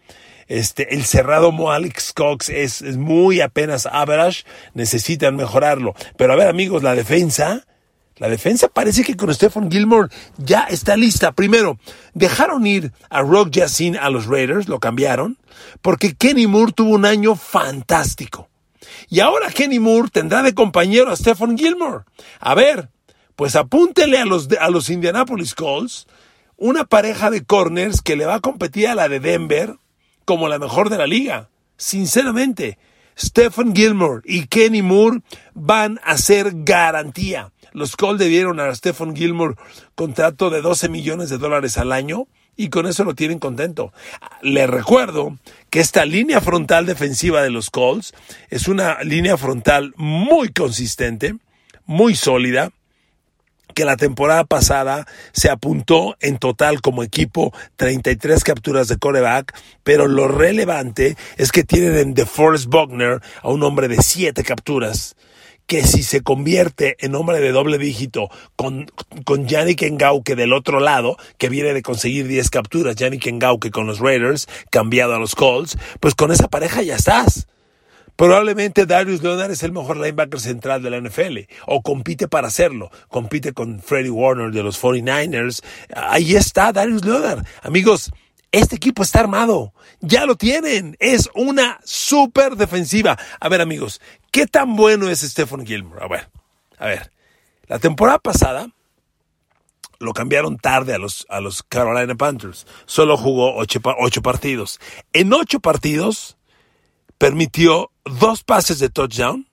Este, 0.47 0.95
el 0.95 1.05
cerrado 1.05 1.51
Mo 1.51 1.71
Alex 1.71 2.11
Cox 2.13 2.49
es, 2.49 2.81
es 2.81 2.97
muy 2.97 3.39
apenas 3.39 3.85
average, 3.85 4.43
necesitan 4.73 5.35
mejorarlo. 5.35 5.93
Pero 6.17 6.33
a 6.33 6.35
ver 6.35 6.47
amigos, 6.47 6.83
la 6.83 6.93
defensa, 6.93 7.65
la 8.17 8.27
defensa 8.27 8.67
parece 8.67 9.03
que 9.03 9.15
con 9.15 9.33
Stephen 9.33 9.71
Gilmore 9.71 10.09
ya 10.37 10.63
está 10.63 10.97
lista. 10.97 11.31
Primero, 11.31 11.79
dejaron 12.13 12.67
ir 12.67 12.91
a 13.09 13.21
Rock 13.21 13.51
Yassin 13.51 13.97
a 13.97 14.09
los 14.09 14.25
Raiders, 14.25 14.67
lo 14.67 14.79
cambiaron, 14.79 15.37
porque 15.81 16.15
Kenny 16.15 16.47
Moore 16.47 16.73
tuvo 16.73 16.95
un 16.95 17.05
año 17.05 17.35
fantástico. 17.35 18.49
Y 19.09 19.21
ahora 19.21 19.49
Kenny 19.49 19.79
Moore 19.79 20.09
tendrá 20.11 20.43
de 20.43 20.53
compañero 20.53 21.11
a 21.11 21.15
Stephen 21.15 21.57
Gilmore. 21.57 22.03
A 22.39 22.55
ver, 22.55 22.89
pues 23.41 23.55
apúntele 23.55 24.19
a 24.19 24.25
los, 24.25 24.49
a 24.59 24.69
los 24.69 24.91
Indianapolis 24.91 25.55
Colts 25.55 26.05
una 26.57 26.85
pareja 26.85 27.31
de 27.31 27.43
corners 27.43 28.03
que 28.03 28.15
le 28.15 28.27
va 28.27 28.35
a 28.35 28.39
competir 28.39 28.87
a 28.87 28.93
la 28.93 29.09
de 29.09 29.19
Denver 29.19 29.77
como 30.25 30.47
la 30.47 30.59
mejor 30.59 30.91
de 30.91 30.99
la 30.99 31.07
liga. 31.07 31.49
Sinceramente, 31.75 32.77
Stephen 33.17 33.75
Gilmore 33.75 34.21
y 34.25 34.45
Kenny 34.45 34.83
Moore 34.83 35.21
van 35.55 35.99
a 36.03 36.19
ser 36.19 36.51
garantía. 36.53 37.51
Los 37.71 37.95
Colts 37.95 38.19
debieron 38.19 38.59
a 38.59 38.75
Stephen 38.75 39.15
Gilmore 39.15 39.55
contrato 39.95 40.51
de 40.51 40.61
12 40.61 40.89
millones 40.89 41.31
de 41.31 41.39
dólares 41.39 41.79
al 41.79 41.93
año 41.93 42.27
y 42.55 42.69
con 42.69 42.85
eso 42.85 43.03
lo 43.03 43.15
tienen 43.15 43.39
contento. 43.39 43.91
Le 44.43 44.67
recuerdo 44.67 45.39
que 45.71 45.79
esta 45.79 46.05
línea 46.05 46.41
frontal 46.41 46.85
defensiva 46.85 47.41
de 47.41 47.49
los 47.49 47.71
Colts 47.71 48.13
es 48.51 48.67
una 48.67 49.01
línea 49.01 49.35
frontal 49.35 49.95
muy 49.97 50.49
consistente, 50.49 51.37
muy 51.87 52.13
sólida, 52.13 52.71
que 53.73 53.85
la 53.85 53.97
temporada 53.97 54.43
pasada 54.43 55.07
se 55.33 55.49
apuntó 55.49 56.15
en 56.19 56.37
total 56.37 56.81
como 56.81 57.03
equipo 57.03 57.53
33 57.77 58.43
capturas 58.43 58.87
de 58.87 58.97
coreback, 58.97 59.53
pero 59.83 60.07
lo 60.07 60.27
relevante 60.27 61.17
es 61.37 61.51
que 61.51 61.63
tienen 61.63 61.95
en 61.97 62.13
DeForest 62.13 62.67
Buckner 62.67 63.21
a 63.41 63.49
un 63.49 63.63
hombre 63.63 63.87
de 63.87 64.01
7 64.01 64.43
capturas 64.43 65.15
que 65.71 65.85
si 65.85 66.03
se 66.03 66.21
convierte 66.21 66.97
en 66.99 67.15
hombre 67.15 67.39
de 67.39 67.53
doble 67.53 67.77
dígito 67.77 68.29
con, 68.57 68.91
con 69.23 69.47
Yannick 69.47 69.83
Ngauke 69.83 70.35
del 70.35 70.51
otro 70.51 70.81
lado, 70.81 71.15
que 71.37 71.47
viene 71.47 71.73
de 71.73 71.81
conseguir 71.81 72.27
10 72.27 72.49
capturas, 72.49 72.97
Yannick 72.97 73.31
Ngauke 73.31 73.71
con 73.71 73.87
los 73.87 73.99
Raiders, 73.99 74.49
cambiado 74.69 75.15
a 75.15 75.19
los 75.19 75.33
Colts, 75.33 75.77
pues 76.01 76.13
con 76.13 76.31
esa 76.31 76.49
pareja 76.49 76.81
ya 76.81 76.97
estás. 76.97 77.47
Probablemente 78.21 78.85
Darius 78.85 79.23
Leonard 79.23 79.49
es 79.49 79.63
el 79.63 79.71
mejor 79.71 79.97
linebacker 79.97 80.39
central 80.39 80.83
de 80.83 80.91
la 80.91 81.01
NFL, 81.01 81.39
o 81.65 81.81
compite 81.81 82.27
para 82.27 82.49
hacerlo. 82.49 82.91
Compite 83.07 83.51
con 83.51 83.81
Freddie 83.81 84.11
Warner 84.11 84.51
de 84.51 84.61
los 84.61 84.79
49ers. 84.79 85.63
Ahí 85.95 86.35
está 86.35 86.71
Darius 86.71 87.03
Leonard. 87.03 87.43
Amigos, 87.63 88.11
este 88.51 88.75
equipo 88.75 89.01
está 89.01 89.21
armado. 89.21 89.73
Ya 90.01 90.27
lo 90.27 90.35
tienen. 90.35 90.95
Es 90.99 91.31
una 91.33 91.79
super 91.83 92.57
defensiva. 92.57 93.17
A 93.39 93.49
ver, 93.49 93.59
amigos, 93.59 93.99
¿qué 94.29 94.45
tan 94.45 94.75
bueno 94.75 95.09
es 95.09 95.21
Stephen 95.21 95.65
Gilmore? 95.65 96.05
A 96.05 96.07
ver, 96.07 96.29
a 96.77 96.85
ver. 96.85 97.11
La 97.65 97.79
temporada 97.79 98.19
pasada 98.19 98.67
lo 99.97 100.13
cambiaron 100.13 100.59
tarde 100.59 100.93
a 100.93 100.99
los, 100.99 101.25
a 101.27 101.41
los 101.41 101.63
Carolina 101.63 102.13
Panthers. 102.13 102.67
Solo 102.85 103.17
jugó 103.17 103.55
ocho, 103.55 103.79
ocho 103.97 104.21
partidos. 104.21 104.79
En 105.11 105.33
ocho 105.33 105.59
partidos 105.59 106.37
permitió 107.21 107.91
dos 108.03 108.43
pases 108.43 108.79
de 108.79 108.89
touchdown. 108.89 109.47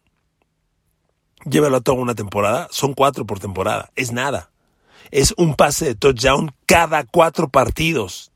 Llévalo 1.45 1.77
a 1.77 1.81
toda 1.83 1.99
una 1.99 2.15
temporada. 2.15 2.67
Son 2.71 2.95
cuatro 2.95 3.27
por 3.27 3.41
temporada. 3.41 3.91
Es 3.95 4.11
nada. 4.11 4.51
Es 5.11 5.35
un 5.37 5.55
pase 5.55 5.85
de 5.85 5.95
touchdown 5.95 6.55
cada 6.65 7.05
cuatro 7.05 7.51
partidos. 7.51 8.33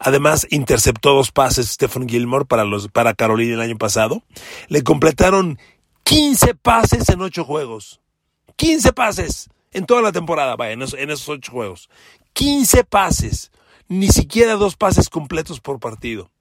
Además, 0.00 0.48
interceptó 0.50 1.14
dos 1.14 1.30
pases 1.30 1.68
Stephen 1.68 2.08
Gilmore 2.08 2.46
para, 2.46 2.64
los, 2.64 2.88
para 2.88 3.14
Carolina 3.14 3.54
el 3.54 3.60
año 3.60 3.78
pasado. 3.78 4.24
Le 4.66 4.82
completaron 4.82 5.60
15 6.02 6.56
pases 6.56 7.08
en 7.10 7.20
ocho 7.20 7.44
juegos. 7.44 8.00
15 8.56 8.92
pases 8.92 9.50
en 9.70 9.86
toda 9.86 10.02
la 10.02 10.10
temporada, 10.10 10.56
vaya, 10.56 10.72
en 10.72 10.82
esos, 10.82 11.28
ocho 11.28 11.52
juegos. 11.52 11.88
15 12.32 12.82
pases. 12.82 13.52
Ni 13.86 14.08
siquiera 14.08 14.54
dos 14.54 14.74
pases 14.74 15.08
completos 15.08 15.60
por 15.60 15.78
partido. 15.78 16.32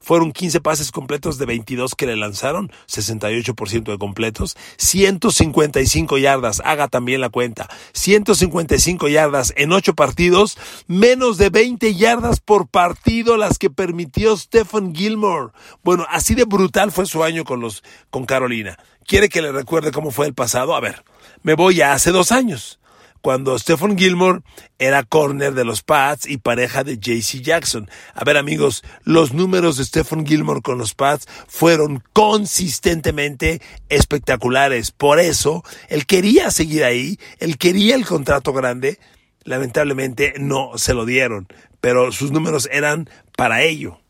Fueron 0.00 0.32
15 0.32 0.60
pases 0.60 0.90
completos 0.90 1.38
de 1.38 1.46
22 1.46 1.94
que 1.94 2.06
le 2.06 2.16
lanzaron, 2.16 2.70
68% 2.88 3.84
de 3.84 3.98
completos, 3.98 4.56
155 4.76 6.18
yardas, 6.18 6.62
haga 6.64 6.88
también 6.88 7.20
la 7.20 7.28
cuenta, 7.28 7.68
155 7.92 9.08
yardas 9.08 9.52
en 9.56 9.72
8 9.72 9.94
partidos, 9.94 10.56
menos 10.86 11.36
de 11.38 11.50
20 11.50 11.94
yardas 11.94 12.40
por 12.40 12.68
partido 12.68 13.36
las 13.36 13.58
que 13.58 13.70
permitió 13.70 14.36
Stephen 14.36 14.94
Gilmore. 14.94 15.52
Bueno, 15.82 16.06
así 16.08 16.34
de 16.34 16.44
brutal 16.44 16.92
fue 16.92 17.06
su 17.06 17.24
año 17.24 17.44
con 17.44 17.60
los 17.60 17.82
con 18.10 18.24
Carolina. 18.24 18.78
¿Quiere 19.06 19.28
que 19.28 19.42
le 19.42 19.52
recuerde 19.52 19.90
cómo 19.90 20.10
fue 20.10 20.26
el 20.26 20.34
pasado? 20.34 20.74
A 20.74 20.80
ver, 20.80 21.04
me 21.42 21.54
voy 21.54 21.80
a 21.80 21.92
hace 21.92 22.10
dos 22.10 22.30
años 22.32 22.77
cuando 23.20 23.58
Stephen 23.58 23.98
Gilmore 23.98 24.40
era 24.78 25.02
corner 25.02 25.54
de 25.54 25.64
los 25.64 25.82
Pats 25.82 26.26
y 26.26 26.38
pareja 26.38 26.84
de 26.84 26.98
JC 26.98 27.42
Jackson. 27.42 27.90
A 28.14 28.24
ver 28.24 28.36
amigos, 28.36 28.82
los 29.04 29.32
números 29.32 29.76
de 29.76 29.84
Stephen 29.84 30.26
Gilmore 30.26 30.62
con 30.62 30.78
los 30.78 30.94
Pats 30.94 31.26
fueron 31.46 32.02
consistentemente 32.12 33.60
espectaculares. 33.88 34.90
Por 34.90 35.18
eso, 35.18 35.64
él 35.88 36.06
quería 36.06 36.50
seguir 36.50 36.84
ahí, 36.84 37.18
él 37.38 37.58
quería 37.58 37.94
el 37.94 38.06
contrato 38.06 38.52
grande. 38.52 38.98
Lamentablemente 39.44 40.34
no 40.38 40.76
se 40.76 40.94
lo 40.94 41.06
dieron, 41.06 41.48
pero 41.80 42.12
sus 42.12 42.30
números 42.30 42.68
eran 42.70 43.08
para 43.36 43.62
ello. 43.62 44.00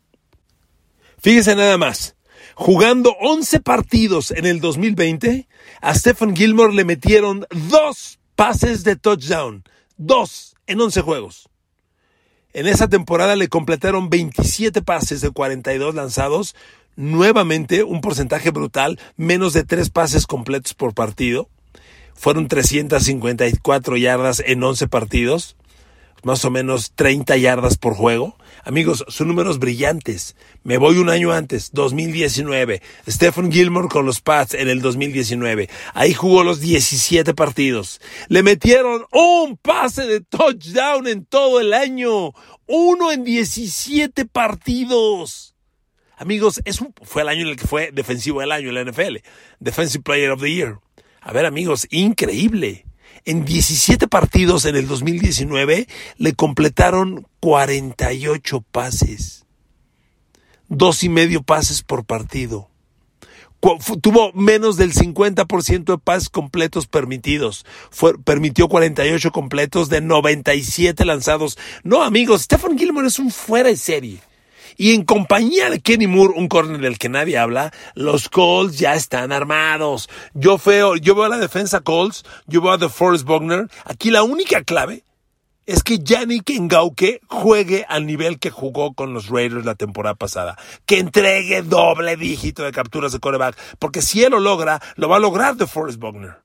Fíjese 1.19 1.55
nada 1.57 1.79
más. 1.79 2.17
Jugando 2.55 3.15
11 3.21 3.61
partidos 3.61 4.33
en 4.33 4.45
el 4.45 4.61
2020, 4.61 5.47
a 5.81 5.95
Stephen 5.95 6.35
Gilmore 6.35 6.75
le 6.75 6.85
metieron 6.85 7.47
dos 7.71 8.19
pases 8.39 8.85
de 8.85 8.95
touchdown, 8.95 9.65
dos 9.97 10.55
en 10.69 10.81
11 10.81 11.01
juegos. 11.01 11.49
En 12.53 12.69
esa 12.69 12.87
temporada 12.87 13.35
le 13.35 13.49
completaron 13.49 14.11
27 14.11 14.81
pases 14.81 15.21
de 15.21 15.33
42 15.33 15.93
lanzados, 15.97 16.55
nuevamente 16.95 17.83
un 17.83 18.01
porcentaje 18.01 18.53
brutal, 18.53 19.01
menos 19.17 19.55
de 19.55 19.65
tres 19.65 19.91
pases 19.91 20.25
completos 20.25 20.73
por 20.73 20.95
partido. 20.95 21.49
Fueron 22.15 22.47
354 22.47 23.97
yardas 23.97 24.41
en 24.47 24.63
11 24.63 24.87
partidos 24.87 25.57
más 26.23 26.45
o 26.45 26.51
menos 26.51 26.93
30 26.95 27.37
yardas 27.37 27.77
por 27.77 27.95
juego. 27.95 28.37
Amigos, 28.65 29.05
son 29.09 29.29
números 29.29 29.59
brillantes. 29.59 30.37
Me 30.63 30.79
voy 30.79 30.99
un 30.99 31.11
año 31.11 31.33
antes, 31.33 31.71
2019. 31.73 32.83
Stephen 33.09 33.53
Gilmore 33.53 33.89
con 33.89 34.07
los 34.07 34.21
Pats 34.21 34.55
en 34.55 34.69
el 34.69 34.81
2019. 34.81 35.69
Ahí 35.95 36.15
jugó 36.15 36.45
los 36.45 36.61
17 36.61 37.35
partidos. 37.35 38.01
Le 38.29 38.43
metieron 38.43 39.05
un 39.13 39.57
pase 39.57 40.07
de 40.07 40.21
touchdown 40.21 41.07
en 41.07 41.25
todo 41.25 41.61
el 41.61 41.73
año. 41.73 42.33
Uno 42.67 43.13
en 43.13 43.25
17 43.25 44.25
partidos. 44.27 45.55
Amigos, 46.17 46.61
es 46.65 46.81
fue 47.03 47.23
el 47.23 47.29
año 47.29 47.43
en 47.43 47.49
el 47.49 47.57
que 47.57 47.67
fue 47.67 47.91
defensivo 47.93 48.41
del 48.41 48.51
año 48.51 48.71
en 48.71 48.75
la 48.75 48.85
NFL. 48.85 49.19
Defensive 49.61 50.03
Player 50.03 50.31
of 50.31 50.41
the 50.41 50.53
Year. 50.53 50.81
A 51.21 51.33
ver, 51.33 51.47
amigos, 51.47 51.87
increíble. 51.91 52.88
En 53.25 53.45
17 53.45 54.09
partidos 54.09 54.65
en 54.65 54.77
el 54.77 54.87
2019 54.87 55.89
le 56.17 56.33
completaron 56.35 57.27
48 57.41 58.65
pases. 58.73 59.47
Dos 60.69 61.03
y 61.05 61.09
medio 61.09 61.43
pases 61.43 61.83
por 61.83 62.05
partido. 62.05 62.69
Tuvo 64.03 64.33
menos 64.35 64.77
del 64.77 64.95
50% 64.95 65.85
de 65.85 65.99
pases 65.99 66.29
completos 66.29 66.87
permitidos. 66.87 67.67
permitió 68.25 68.69
48 68.69 69.33
completos 69.33 69.89
de 69.89 70.01
97 70.01 71.05
lanzados. 71.05 71.59
No, 71.83 72.03
amigos, 72.03 72.43
Stephen 72.43 72.79
Gilmore 72.79 73.09
es 73.09 73.19
un 73.19 73.31
fuera 73.31 73.69
de 73.69 73.77
serie. 73.77 74.28
Y 74.81 74.95
en 74.95 75.05
compañía 75.05 75.71
de 75.71 75.81
Kenny 75.81 76.07
Moore, 76.07 76.35
un 76.37 76.47
corner 76.47 76.81
del 76.81 76.99
que 76.99 77.09
nadie 77.09 77.37
habla, 77.37 77.73
los 77.97 78.29
Colts 78.29 78.79
ya 78.79 78.95
están 78.95 79.33
armados. 79.33 80.09
Yo 80.35 80.57
veo, 80.65 80.95
yo 80.95 81.17
veo 81.17 81.25
a 81.25 81.29
la 81.29 81.39
defensa 81.39 81.81
Colts, 81.81 82.25
yo 82.47 82.63
veo 82.63 82.71
a 82.71 82.79
The 82.79 82.89
Forest 82.89 83.25
Bogner. 83.25 83.69
Aquí 83.85 84.13
la 84.13 84.23
única 84.23 84.63
clave 84.63 85.03
es 85.67 85.83
que 85.83 85.99
Yannick 85.99 86.49
Ngauke 86.61 87.21
juegue 87.27 87.87
al 87.89 88.07
nivel 88.07 88.39
que 88.39 88.51
jugó 88.51 88.95
con 88.95 89.13
los 89.13 89.29
Raiders 89.31 89.65
la 89.65 89.75
temporada 89.75 90.15
pasada. 90.15 90.57
Que 90.87 91.01
entregue 91.01 91.63
doble 91.63 92.17
dígito 92.17 92.63
de 92.63 92.71
capturas 92.71 93.11
de 93.11 93.19
coreback. 93.19 93.59
Porque 93.81 94.01
si 94.01 94.23
él 94.23 94.31
lo 94.31 94.39
logra, 94.39 94.81
lo 94.95 95.09
va 95.09 95.17
a 95.17 95.21
lograr 95.21 95.57
The 95.57 95.67
Forest 95.67 95.99
Bogner. 95.99 96.37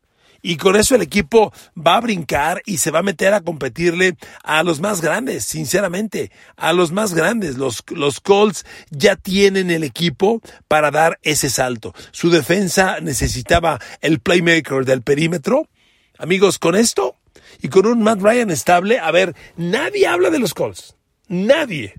Y 0.45 0.57
con 0.57 0.75
eso 0.75 0.95
el 0.95 1.01
equipo 1.01 1.53
va 1.75 1.95
a 1.95 2.01
brincar 2.01 2.61
y 2.65 2.77
se 2.77 2.91
va 2.91 2.99
a 2.99 3.03
meter 3.03 3.33
a 3.33 3.41
competirle 3.41 4.17
a 4.43 4.61
los 4.61 4.81
más 4.81 4.99
grandes, 4.99 5.45
sinceramente, 5.45 6.31
a 6.57 6.73
los 6.73 6.91
más 6.91 7.13
grandes. 7.13 7.55
Los, 7.57 7.81
los 7.91 8.19
Colts 8.19 8.65
ya 8.89 9.15
tienen 9.15 9.71
el 9.71 9.85
equipo 9.85 10.41
para 10.67 10.91
dar 10.91 11.17
ese 11.23 11.49
salto. 11.49 11.95
Su 12.11 12.29
defensa 12.29 12.99
necesitaba 12.99 13.79
el 14.01 14.19
playmaker 14.19 14.83
del 14.83 15.01
perímetro. 15.01 15.69
Amigos, 16.17 16.59
con 16.59 16.75
esto 16.75 17.15
y 17.61 17.69
con 17.69 17.85
un 17.85 18.03
Matt 18.03 18.19
Ryan 18.21 18.51
estable, 18.51 18.99
a 18.99 19.11
ver, 19.11 19.33
nadie 19.55 20.07
habla 20.07 20.29
de 20.29 20.39
los 20.39 20.53
Colts. 20.53 20.97
Nadie. 21.29 21.93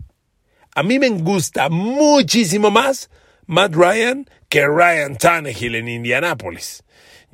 A 0.75 0.83
mí 0.83 0.99
me 0.99 1.09
gusta 1.09 1.71
muchísimo 1.71 2.71
más 2.71 3.09
Matt 3.47 3.75
Ryan 3.75 4.29
que 4.51 4.67
Ryan 4.67 5.17
Tannehill 5.17 5.77
en 5.77 5.89
Indianápolis. 5.89 6.85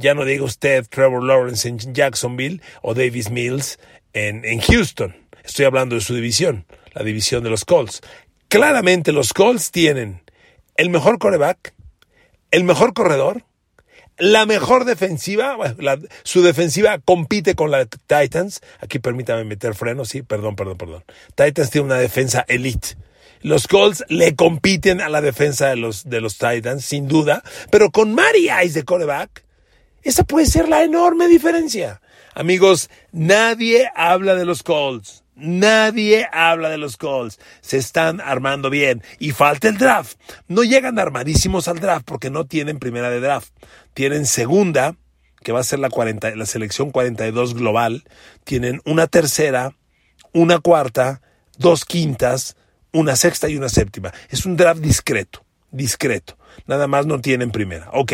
Ya 0.01 0.15
no 0.15 0.25
diga 0.25 0.45
usted 0.45 0.87
Trevor 0.89 1.23
Lawrence 1.23 1.69
en 1.69 1.79
Jacksonville 1.79 2.63
o 2.81 2.95
Davis 2.95 3.31
Mills 3.31 3.79
en, 4.15 4.47
en 4.47 4.59
Houston. 4.61 5.15
Estoy 5.45 5.67
hablando 5.67 5.95
de 5.95 6.01
su 6.01 6.15
división, 6.15 6.65
la 6.95 7.03
división 7.03 7.45
de 7.45 7.51
los 7.51 7.67
Colts. 7.67 8.01
Claramente 8.49 9.13
los 9.13 9.35
Colts 9.35 9.71
tienen 9.71 10.23
el 10.79 10.89
mejor 10.89 11.19
coreback, 11.19 11.75
el 12.51 12.65
mejor 12.65 12.95
corredor, 12.95 13.45
la 14.17 14.47
mejor 14.47 14.87
defensiva, 14.87 15.59
su 16.23 16.41
defensiva 16.41 16.99
compite 16.99 17.55
con 17.55 17.71
la 17.71 17.85
Titans. 17.85 18.63
Aquí 18.81 19.01
permítame 19.01 19.45
meter 19.45 19.75
freno, 19.75 20.07
sí, 20.07 20.23
perdón, 20.23 20.57
perdón, 20.57 20.79
perdón. 20.79 21.05
Titans 21.35 21.69
tiene 21.69 21.85
una 21.85 21.99
defensa 21.99 22.47
elite. 22.49 22.97
Los 23.43 23.67
Colts 23.67 24.03
le 24.09 24.35
compiten 24.35 25.03
a 25.03 25.11
la 25.11 25.21
defensa 25.21 25.69
de 25.69 25.77
los, 25.77 26.09
de 26.09 26.23
los 26.23 26.39
Titans, 26.39 26.87
sin 26.87 27.07
duda, 27.07 27.43
pero 27.71 27.91
con 27.91 28.15
Mari 28.15 28.49
Ice 28.65 28.79
de 28.79 28.85
coreback, 28.85 29.45
esa 30.03 30.25
puede 30.25 30.47
ser 30.47 30.69
la 30.69 30.83
enorme 30.83 31.29
diferencia. 31.29 32.01
Amigos, 32.35 32.91
nadie 33.13 33.91
habla 33.95 34.35
de 34.35 34.45
los 34.45 34.63
Colts. 34.63 35.25
Nadie 35.35 36.29
habla 36.33 36.69
de 36.69 36.79
los 36.79 36.97
Colts. 36.97 37.39
Se 37.61 37.79
están 37.79 38.21
armando 38.21 38.71
bien. 38.71 39.03
Y 39.19 39.33
falta 39.33 39.69
el 39.69 39.79
draft. 39.79 40.19
No 40.49 40.63
llegan 40.63 40.99
armadísimos 40.99 41.67
al 41.67 41.81
draft 41.81 42.05
porque 42.05 42.31
no 42.31 42.47
tienen 42.47 42.79
primera 42.79 43.11
de 43.11 43.21
draft. 43.21 43.53
Tienen 43.95 44.27
segunda, 44.27 44.97
que 45.43 45.53
va 45.53 45.61
a 45.61 45.65
ser 45.65 45.79
la, 45.79 45.89
40, 45.89 46.37
la 46.37 46.47
selección 46.47 46.91
42 46.91 47.55
global. 47.55 48.05
Tienen 48.45 48.81
una 48.85 49.07
tercera, 49.07 49.75
una 50.33 50.59
cuarta, 50.59 51.23
dos 51.59 51.85
quintas, 51.85 52.57
una 52.93 53.17
sexta 53.17 53.49
y 53.49 53.57
una 53.57 53.69
séptima. 53.69 54.13
Es 54.29 54.45
un 54.45 54.57
draft 54.57 54.81
discreto. 54.81 55.45
Discreto. 55.71 56.37
Nada 56.67 56.87
más 56.87 57.07
no 57.07 57.21
tienen 57.21 57.51
primera. 57.51 57.89
Ok. 57.93 58.13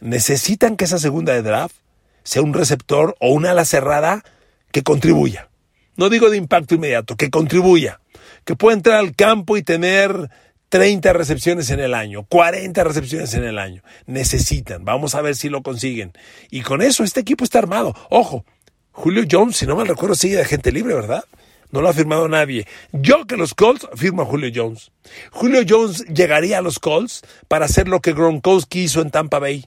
Necesitan 0.00 0.76
que 0.76 0.84
esa 0.84 0.98
segunda 0.98 1.32
de 1.32 1.42
draft 1.42 1.76
sea 2.22 2.42
un 2.42 2.54
receptor 2.54 3.16
o 3.20 3.32
una 3.32 3.52
ala 3.52 3.64
cerrada 3.64 4.24
que 4.70 4.82
contribuya 4.82 5.48
no 5.98 6.08
digo 6.08 6.30
de 6.30 6.36
impacto 6.38 6.76
inmediato, 6.76 7.16
que 7.16 7.28
contribuya, 7.28 8.00
que 8.44 8.54
pueda 8.54 8.76
entrar 8.76 8.98
al 8.98 9.16
campo 9.16 9.56
y 9.56 9.62
tener 9.64 10.30
30 10.68 11.12
recepciones 11.12 11.70
en 11.70 11.80
el 11.80 11.92
año, 11.92 12.24
40 12.28 12.84
recepciones 12.84 13.34
en 13.34 13.42
el 13.42 13.58
año. 13.58 13.82
Necesitan, 14.06 14.84
vamos 14.84 15.16
a 15.16 15.22
ver 15.22 15.34
si 15.34 15.48
lo 15.48 15.62
consiguen. 15.62 16.12
Y 16.50 16.62
con 16.62 16.82
eso 16.82 17.02
este 17.02 17.20
equipo 17.20 17.42
está 17.42 17.58
armado. 17.58 17.94
Ojo, 18.10 18.44
Julio 18.92 19.24
Jones, 19.28 19.56
si 19.56 19.66
no 19.66 19.74
mal 19.74 19.88
recuerdo, 19.88 20.14
sigue 20.14 20.36
de 20.36 20.44
gente 20.44 20.70
libre, 20.70 20.94
¿verdad? 20.94 21.24
No 21.72 21.82
lo 21.82 21.88
ha 21.88 21.92
firmado 21.92 22.28
nadie. 22.28 22.66
Yo 22.92 23.26
que 23.26 23.36
los 23.36 23.54
Colts 23.54 23.88
firmo 23.96 24.22
a 24.22 24.24
Julio 24.24 24.52
Jones. 24.54 24.92
Julio 25.32 25.62
Jones 25.68 26.04
llegaría 26.04 26.58
a 26.58 26.62
los 26.62 26.78
Colts 26.78 27.22
para 27.48 27.64
hacer 27.64 27.88
lo 27.88 28.00
que 28.00 28.12
Gronkowski 28.12 28.84
hizo 28.84 29.02
en 29.02 29.10
Tampa 29.10 29.40
Bay 29.40 29.66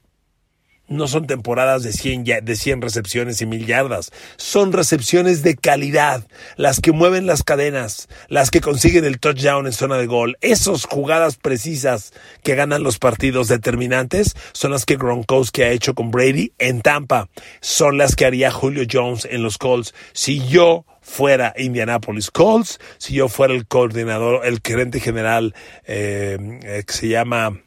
no 0.91 1.07
son 1.07 1.25
temporadas 1.25 1.83
de 1.83 1.93
100, 1.93 2.23
de 2.43 2.55
100 2.55 2.81
recepciones 2.81 3.41
y 3.41 3.45
mil 3.45 3.65
yardas, 3.65 4.11
son 4.37 4.73
recepciones 4.73 5.41
de 5.41 5.55
calidad, 5.55 6.27
las 6.57 6.79
que 6.81 6.91
mueven 6.91 7.25
las 7.25 7.43
cadenas, 7.43 8.09
las 8.27 8.51
que 8.51 8.61
consiguen 8.61 9.05
el 9.05 9.19
touchdown 9.19 9.65
en 9.65 9.73
zona 9.73 9.97
de 9.97 10.05
gol. 10.05 10.37
Esas 10.41 10.85
jugadas 10.85 11.37
precisas 11.37 12.13
que 12.43 12.55
ganan 12.55 12.83
los 12.83 12.99
partidos 12.99 13.47
determinantes 13.47 14.35
son 14.51 14.71
las 14.71 14.85
que 14.85 14.97
Gronkowski 14.97 15.63
ha 15.63 15.69
hecho 15.69 15.95
con 15.95 16.11
Brady 16.11 16.51
en 16.59 16.81
Tampa, 16.81 17.29
son 17.61 17.97
las 17.97 18.15
que 18.15 18.25
haría 18.25 18.51
Julio 18.51 18.83
Jones 18.91 19.27
en 19.29 19.43
los 19.43 19.57
Colts. 19.57 19.93
Si 20.13 20.45
yo 20.47 20.85
fuera 21.01 21.53
Indianapolis 21.57 22.31
Colts, 22.31 22.79
si 22.97 23.15
yo 23.15 23.29
fuera 23.29 23.53
el 23.53 23.65
coordinador, 23.65 24.45
el 24.45 24.59
gerente 24.63 24.99
general 24.99 25.55
eh, 25.85 26.37
eh, 26.63 26.83
que 26.85 26.93
se 26.93 27.07
llama, 27.07 27.57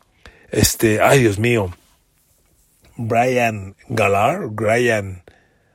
este, 0.51 1.01
ay 1.01 1.21
Dios 1.21 1.39
mío, 1.39 1.75
Brian 2.97 3.77
Galar, 3.89 4.49
Brian, 4.51 5.25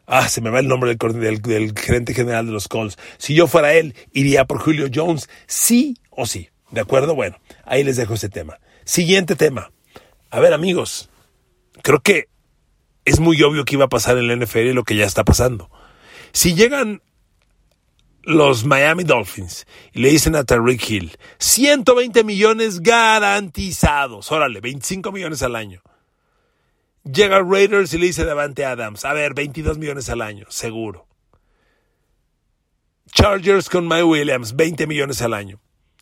ah, 0.06 0.28
se 0.30 0.42
me 0.42 0.50
va 0.50 0.60
el 0.60 0.68
nombre 0.68 0.96
del, 0.96 1.42
del, 1.42 1.78
gerente 1.78 2.14
general 2.14 2.46
de 2.46 2.52
los 2.52 2.68
Colts. 2.68 2.98
Si 3.18 3.34
yo 3.34 3.48
fuera 3.48 3.74
él, 3.74 3.96
iría 4.14 4.46
por 4.46 4.60
Julio 4.60 4.88
Jones, 4.94 5.30
sí 5.48 5.98
o 6.10 6.26
sí. 6.26 6.50
¿De 6.72 6.82
acuerdo? 6.82 7.16
Bueno, 7.16 7.38
ahí 7.66 7.84
les 7.84 7.98
dejo 7.98 8.14
ese 8.14 8.30
tema. 8.30 8.60
Siguiente 8.86 9.36
tema. 9.36 9.72
A 10.30 10.40
ver, 10.40 10.54
amigos, 10.54 11.10
creo 11.82 12.00
que 12.02 12.28
es 13.06 13.20
muy 13.20 13.42
obvio 13.42 13.66
que 13.66 13.76
iba 13.76 13.86
a 13.86 13.90
pasar 13.90 14.18
en 14.18 14.28
la 14.28 14.36
NFL 14.36 14.68
y 14.68 14.74
lo 14.74 14.84
que 14.84 14.96
ya 14.96 15.06
está 15.06 15.24
pasando. 15.24 15.72
Si 16.32 16.54
llegan 16.54 17.02
los 18.22 18.66
Miami 18.66 19.04
Dolphins 19.04 19.66
y 19.94 20.00
le 20.02 20.10
dicen 20.10 20.36
a 20.36 20.44
Tariq 20.44 20.90
Hill, 20.90 21.18
120 21.40 22.24
millones 22.24 22.82
garantizados, 22.82 24.32
órale, 24.32 24.62
25 24.62 25.12
millones 25.12 25.42
al 25.42 25.56
año. 25.56 25.82
Llega 27.04 27.42
Raiders 27.42 27.94
y 27.94 27.98
le 27.98 28.08
dice 28.08 28.26
Davante 28.26 28.66
Adams, 28.66 29.06
a 29.06 29.14
ver, 29.14 29.34
22 29.34 29.78
millones 29.78 30.10
al 30.10 30.22
año, 30.22 30.46
seguro. 30.50 31.08
Chargers 33.12 33.70
con 33.70 33.88
Mike 33.88 34.04
Williams, 34.04 34.56
20 34.56 34.86
millones 34.86 35.22
al 35.22 35.34
año. 35.34 35.60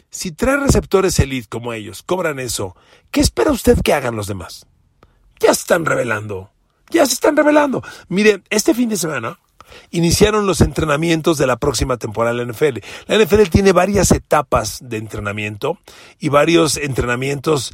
Si 0.10 0.32
tres 0.32 0.60
receptores 0.60 1.20
elite 1.20 1.48
como 1.48 1.74
ellos 1.74 2.04
cobran 2.04 2.40
eso, 2.40 2.76
¿qué 3.12 3.22
espera 3.22 3.52
usted 3.52 3.82
que 3.82 3.94
hagan 3.94 4.16
los 4.16 4.28
demás? 4.28 4.66
Ya 5.40 5.54
se 5.54 5.62
están 5.62 5.86
revelando. 5.86 6.52
Ya 6.90 7.06
se 7.06 7.14
están 7.14 7.36
revelando. 7.36 7.84
Miren, 8.08 8.44
este 8.50 8.74
fin 8.74 8.90
de 8.90 8.98
semana 8.98 9.40
iniciaron 9.92 10.48
los 10.48 10.62
entrenamientos 10.62 11.38
de 11.38 11.48
la 11.48 11.58
próxima 11.58 11.98
temporada 11.98 12.36
de 12.36 12.46
la 12.46 12.54
NFL. 12.54 12.80
La 13.08 13.18
NFL 13.18 13.50
tiene 13.50 13.74
varias 13.74 14.12
etapas 14.12 14.80
de 14.82 14.98
entrenamiento 14.98 15.78
y 16.20 16.30
varios 16.30 16.78
entrenamientos 16.78 17.74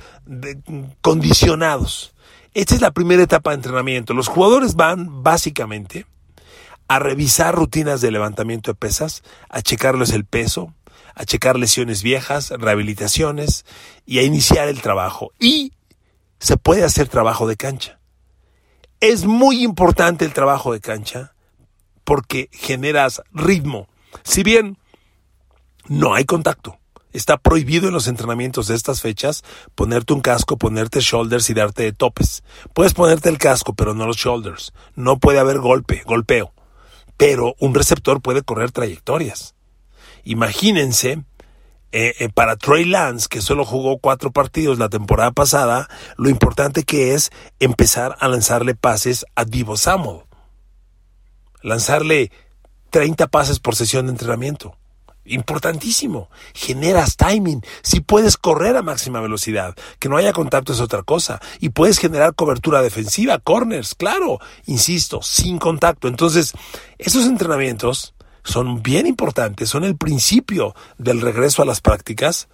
condicionados. 1.02 2.13
Esta 2.54 2.76
es 2.76 2.82
la 2.82 2.92
primera 2.92 3.24
etapa 3.24 3.50
de 3.50 3.56
entrenamiento. 3.56 4.14
Los 4.14 4.28
jugadores 4.28 4.76
van 4.76 5.24
básicamente 5.24 6.06
a 6.88 7.00
revisar 7.00 7.56
rutinas 7.56 8.00
de 8.02 8.12
levantamiento 8.12 8.72
de 8.72 8.76
pesas, 8.76 9.24
a 9.50 9.62
checarles 9.64 10.12
el 10.12 10.26
peso, 10.26 10.72
a 11.16 11.26
checar 11.26 11.58
lesiones 11.58 12.04
viejas, 12.04 12.52
rehabilitaciones 12.52 13.66
y 14.06 14.20
a 14.20 14.24
iniciar 14.24 14.68
el 14.68 14.82
trabajo. 14.82 15.32
Y 15.40 15.74
se 16.40 16.58
puede 16.58 16.84
hacer 16.84 17.08
trabajo 17.08 17.48
de 17.48 17.58
cancha. 17.58 18.00
Es 19.00 19.26
muy 19.26 19.64
importante 19.64 20.24
el 20.24 20.34
trabajo 20.34 20.74
de 20.74 20.80
cancha 20.80 21.34
porque 22.04 22.50
generas 22.52 23.24
ritmo. 23.32 23.88
Si 24.24 24.44
bien 24.44 24.78
no 25.88 26.14
hay 26.14 26.26
contacto, 26.26 26.78
Está 27.14 27.38
prohibido 27.38 27.88
en 27.88 27.94
los 27.94 28.08
entrenamientos 28.08 28.68
de 28.68 28.76
estas 28.76 29.02
fechas 29.02 29.44
ponerte 29.76 30.14
un 30.14 30.22
casco, 30.22 30.58
ponerte 30.58 31.00
shoulders 31.00 31.50
y 31.50 31.54
darte 31.54 31.84
de 31.84 31.94
topes. 31.94 32.44
Puedes 32.74 32.94
ponerte 32.94 33.30
el 33.30 33.38
casco, 33.38 33.74
pero 33.76 33.94
no 33.94 34.08
los 34.08 34.18
shoulders. 34.18 34.74
No 34.96 35.20
puede 35.20 35.40
haber 35.40 35.60
golpe, 35.60 36.02
golpeo. 36.06 36.54
Pero 37.16 37.54
un 37.60 37.76
receptor 37.76 38.22
puede 38.22 38.42
correr 38.42 38.72
trayectorias. 38.72 39.54
Imagínense 40.24 41.24
eh, 41.92 42.16
eh, 42.18 42.30
para 42.30 42.56
Trey 42.56 42.86
Lance, 42.86 43.28
que 43.30 43.40
solo 43.40 43.66
jugó 43.66 44.00
cuatro 44.00 44.32
partidos 44.32 44.80
la 44.80 44.90
temporada 44.90 45.32
pasada, 45.32 45.88
lo 46.18 46.30
importante 46.30 46.84
que 46.84 47.14
es 47.14 47.30
empezar 47.60 48.18
a 48.20 48.28
lanzarle 48.28 48.74
pases 48.74 49.28
a 49.36 49.46
Divo 49.46 49.78
Samuel. 49.78 50.24
Lanzarle 51.62 52.32
30 52.90 53.28
pases 53.28 53.60
por 53.60 53.76
sesión 53.76 54.08
de 54.08 54.14
entrenamiento. 54.14 54.76
Importantísimo. 55.26 56.30
Generas 56.54 57.16
timing. 57.16 57.62
Si 57.82 58.02
puedes 58.02 58.38
correr 58.38 58.76
a 58.76 58.82
máxima 58.82 59.22
velocidad, 59.22 59.76
que 60.00 60.10
no 60.10 60.18
haya 60.18 60.34
contacto 60.34 60.74
es 60.74 60.82
otra 60.82 61.04
cosa. 61.04 61.40
Y 61.60 61.70
puedes 61.70 62.00
generar 62.00 62.36
cobertura 62.36 62.82
defensiva, 62.82 63.40
corners, 63.40 63.96
claro. 63.96 64.40
Insisto, 64.66 65.22
sin 65.22 65.60
contacto. 65.60 66.08
Entonces, 66.08 66.54
esos 66.98 67.26
entrenamientos 67.26 68.14
son 68.44 68.84
bien 68.84 69.08
importantes, 69.08 69.70
son 69.70 69.86
el 69.86 69.96
principio 69.96 70.76
del 70.98 71.22
regreso 71.22 71.62
a 71.62 71.66
las 71.66 71.80
prácticas. 71.80 72.50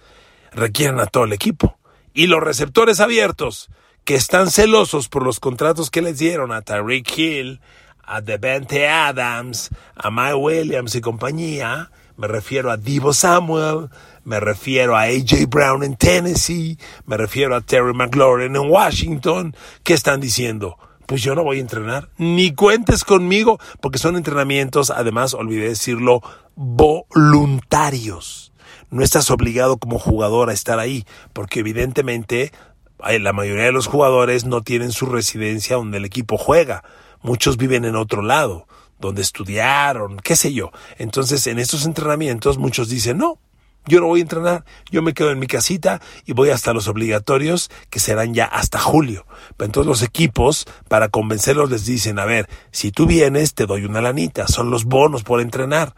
Requieren 0.52 1.00
a 1.00 1.06
todo 1.06 1.24
el 1.24 1.32
equipo. 1.32 1.78
Y 2.14 2.26
los 2.26 2.40
receptores 2.40 3.00
abiertos, 3.00 3.68
que 4.04 4.14
están 4.14 4.50
celosos 4.50 5.08
por 5.08 5.24
los 5.24 5.40
contratos 5.40 5.90
que 5.90 6.02
les 6.02 6.18
dieron 6.18 6.52
a 6.52 6.62
Tyreek 6.62 7.18
Hill, 7.18 7.60
a 8.02 8.20
Devante 8.20 8.88
Adams, 8.88 9.70
a 9.94 10.10
Mike 10.10 10.34
Williams 10.34 10.94
y 10.94 11.00
compañía, 11.00 11.90
me 12.20 12.28
refiero 12.28 12.70
a 12.70 12.76
Divo 12.76 13.14
Samuel, 13.14 13.88
me 14.24 14.40
refiero 14.40 14.94
a 14.94 15.04
AJ 15.04 15.48
Brown 15.48 15.82
en 15.82 15.96
Tennessee, 15.96 16.76
me 17.06 17.16
refiero 17.16 17.56
a 17.56 17.62
Terry 17.62 17.94
McLaurin 17.94 18.54
en 18.56 18.70
Washington. 18.70 19.56
¿Qué 19.84 19.94
están 19.94 20.20
diciendo? 20.20 20.76
Pues 21.06 21.22
yo 21.22 21.34
no 21.34 21.44
voy 21.44 21.56
a 21.56 21.62
entrenar, 21.62 22.10
ni 22.18 22.52
cuentes 22.54 23.04
conmigo, 23.04 23.58
porque 23.80 23.96
son 23.96 24.16
entrenamientos, 24.16 24.90
además, 24.90 25.32
olvidé 25.32 25.70
decirlo, 25.70 26.20
voluntarios. 26.56 28.52
No 28.90 29.02
estás 29.02 29.30
obligado 29.30 29.78
como 29.78 29.98
jugador 29.98 30.50
a 30.50 30.52
estar 30.52 30.78
ahí, 30.78 31.06
porque 31.32 31.60
evidentemente 31.60 32.52
la 32.98 33.32
mayoría 33.32 33.64
de 33.64 33.72
los 33.72 33.86
jugadores 33.86 34.44
no 34.44 34.60
tienen 34.60 34.92
su 34.92 35.06
residencia 35.06 35.76
donde 35.76 35.96
el 35.96 36.04
equipo 36.04 36.36
juega. 36.36 36.84
Muchos 37.22 37.56
viven 37.56 37.86
en 37.86 37.96
otro 37.96 38.20
lado 38.20 38.66
donde 39.00 39.22
estudiaron, 39.22 40.18
qué 40.18 40.36
sé 40.36 40.52
yo. 40.52 40.70
Entonces, 40.98 41.46
en 41.46 41.58
estos 41.58 41.84
entrenamientos 41.86 42.58
muchos 42.58 42.88
dicen, 42.88 43.18
no, 43.18 43.38
yo 43.86 44.00
no 44.00 44.06
voy 44.06 44.20
a 44.20 44.22
entrenar, 44.22 44.64
yo 44.90 45.00
me 45.00 45.14
quedo 45.14 45.30
en 45.30 45.38
mi 45.38 45.46
casita 45.46 46.02
y 46.26 46.32
voy 46.32 46.50
hasta 46.50 46.74
los 46.74 46.86
obligatorios 46.86 47.70
que 47.88 47.98
serán 47.98 48.34
ya 48.34 48.44
hasta 48.44 48.78
julio. 48.78 49.26
Pero 49.56 49.66
entonces 49.66 49.88
los 49.88 50.02
equipos, 50.02 50.66
para 50.88 51.08
convencerlos, 51.08 51.70
les 51.70 51.86
dicen, 51.86 52.18
a 52.18 52.26
ver, 52.26 52.48
si 52.72 52.92
tú 52.92 53.06
vienes, 53.06 53.54
te 53.54 53.66
doy 53.66 53.86
una 53.86 54.02
lanita, 54.02 54.46
son 54.48 54.70
los 54.70 54.84
bonos 54.84 55.22
por 55.22 55.40
entrenar. 55.40 55.94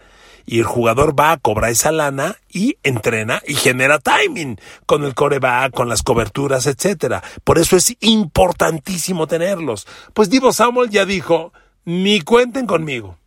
y 0.47 0.59
el 0.59 0.65
jugador 0.65 1.19
va 1.19 1.33
a 1.33 1.37
cobrar 1.38 1.71
esa 1.71 1.93
lana 1.93 2.37
y 2.49 2.77
entrena 2.83 3.43
y 3.47 3.55
genera 3.55 3.99
timing 3.99 4.59
con 4.87 5.05
el 5.05 5.15
coreback, 5.15 5.73
con 5.73 5.88
las 5.88 6.03
coberturas, 6.03 6.67
etcétera. 6.67 7.23
Por 7.45 7.59
eso 7.59 7.77
es 7.77 7.97
importantísimo 8.01 9.27
tenerlos. 9.27 9.87
Pues 10.15 10.31
Divo 10.31 10.53
Samuel 10.53 10.91
ya 10.91 11.05
dijo, 11.05 11.53
ni 11.85 12.21
cuenten 12.21 12.66
conmigo. 12.66 13.18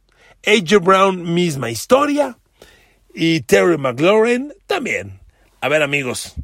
AJ 0.45 0.79
Brown, 0.81 1.33
misma 1.33 1.69
historia. 1.69 2.37
Y 3.13 3.41
Terry 3.41 3.77
McLaurin 3.77 4.53
también. 4.67 5.19
A 5.61 5.69
ver 5.69 5.81
amigos, 5.81 6.35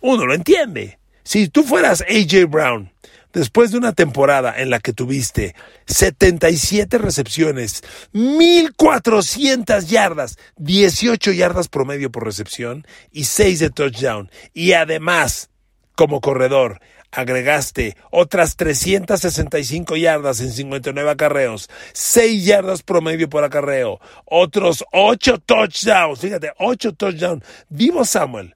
uno 0.00 0.26
lo 0.26 0.34
entiende. 0.34 0.98
Si 1.22 1.48
tú 1.48 1.62
fueras 1.62 2.02
AJ 2.02 2.46
Brown, 2.48 2.92
después 3.32 3.70
de 3.70 3.78
una 3.78 3.92
temporada 3.92 4.54
en 4.56 4.70
la 4.70 4.80
que 4.80 4.92
tuviste 4.92 5.54
77 5.86 6.98
recepciones, 6.98 7.82
1400 8.12 9.88
yardas, 9.88 10.38
18 10.56 11.32
yardas 11.32 11.68
promedio 11.68 12.10
por 12.10 12.24
recepción 12.24 12.86
y 13.12 13.24
6 13.24 13.58
de 13.58 13.70
touchdown, 13.70 14.30
y 14.54 14.72
además, 14.72 15.50
como 15.94 16.20
corredor, 16.20 16.80
agregaste 17.10 17.96
otras 18.10 18.56
365 18.56 19.96
yardas 19.96 20.40
en 20.40 20.52
59 20.52 21.10
acarreos, 21.10 21.68
6 21.92 22.44
yardas 22.44 22.82
promedio 22.82 23.28
por 23.28 23.44
acarreo, 23.44 24.00
otros 24.24 24.84
8 24.92 25.38
touchdowns, 25.38 26.20
fíjate, 26.20 26.52
8 26.58 26.92
touchdowns. 26.92 27.44
Divo 27.68 28.04
Samuel, 28.04 28.54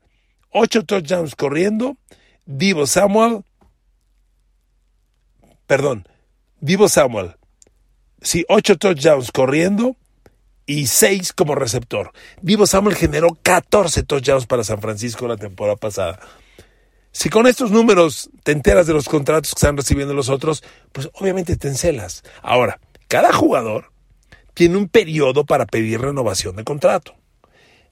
8 0.51 0.85
touchdowns 0.85 1.35
corriendo, 1.35 1.97
Divo 2.47 2.87
Samuel, 2.87 3.45
perdón, 5.67 6.07
Divo 6.61 6.89
Samuel, 6.89 7.37
sí, 8.21 8.45
8 8.49 8.77
touchdowns 8.77 9.33
corriendo 9.33 9.97
y 10.67 10.87
6 10.87 11.33
como 11.33 11.55
receptor. 11.55 12.13
Divo 12.43 12.67
Samuel 12.67 12.95
generó 12.95 13.37
14 13.43 14.05
touchdowns 14.05 14.47
para 14.47 14.63
San 14.63 14.81
Francisco 14.81 15.27
la 15.27 15.37
temporada 15.37 15.77
pasada. 15.77 16.21
Si 17.13 17.29
con 17.29 17.47
estos 17.47 17.71
números 17.71 18.31
te 18.45 18.53
enteras 18.53 18.87
de 18.87 18.93
los 18.93 19.09
contratos 19.09 19.53
que 19.53 19.59
están 19.59 19.77
recibiendo 19.77 20.15
los 20.15 20.29
otros, 20.29 20.63
pues 20.93 21.11
obviamente 21.15 21.57
te 21.57 21.69
encelas. 21.69 22.23
Ahora, 22.43 22.81
cada 23.09 23.33
jugador 23.33 23.91
tiene 24.55 24.77
un 24.77 24.89
periodo 24.89 25.45
para 25.45 25.67
pedir 25.67 26.01
renovación 26.01 26.57
de 26.57 26.65
contrato. 26.65 27.17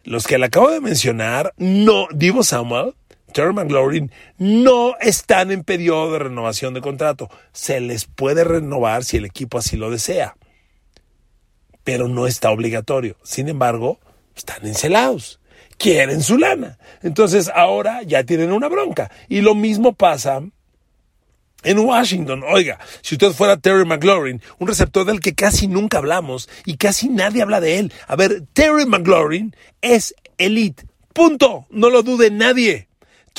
Los 0.05 0.27
que 0.27 0.39
le 0.39 0.47
acabo 0.47 0.71
de 0.71 0.81
mencionar, 0.81 1.53
no, 1.57 2.07
Divo 2.15 2.45
Samuel, 2.45 2.95
Terry 3.33 3.53
McLaurin, 3.53 4.13
no 4.39 4.97
están 5.01 5.51
en 5.51 5.65
periodo 5.65 6.13
de 6.13 6.21
renovación 6.21 6.73
de 6.75 6.81
contrato. 6.81 7.29
Se 7.53 7.81
les 7.81 8.05
puede 8.05 8.45
renovar 8.45 9.05
si 9.05 9.17
el 9.17 9.25
equipo 9.25 9.59
así 9.59 9.77
lo 9.77 9.91
desea, 9.91 10.37
pero 11.83 12.07
no 12.09 12.27
está 12.27 12.51
obligatorio. 12.51 13.17
Sin 13.25 13.49
embargo, 13.49 13.99
están 14.37 14.65
encelados 14.65 15.41
quieren 15.79 16.23
su 16.23 16.37
lana. 16.37 16.79
Entonces 17.03 17.51
ahora 17.55 18.03
ya 18.03 18.25
tienen 18.25 18.53
una 18.53 18.69
bronca. 18.69 19.11
Y 19.29 19.41
lo 19.41 19.55
mismo 19.55 19.95
pasa 19.95 20.43
en 21.65 21.79
Washington, 21.79 22.45
oiga, 22.47 22.79
si 23.03 23.17
usted 23.17 23.33
fuera 23.33 23.57
Terry 23.57 23.85
McLaurin, 23.85 24.41
un 24.59 24.69
receptor 24.69 25.05
del 25.05 25.21
que 25.21 25.35
casi 25.35 25.67
nunca 25.67 25.99
hablamos 25.99 26.49
y 26.65 26.77
casi 26.77 27.09
nadie 27.09 27.43
habla 27.43 27.61
de 27.61 27.79
él. 27.79 27.93
A 28.07 28.15
ver, 28.15 28.45
Terry 28.53 28.87
McLaurin 28.87 29.57
es 29.81 30.15
elite. 30.37 30.85
Punto. 31.13 31.67
No 31.71 31.91
lo 31.91 32.03
dude 32.03 32.31
nadie. 32.31 32.88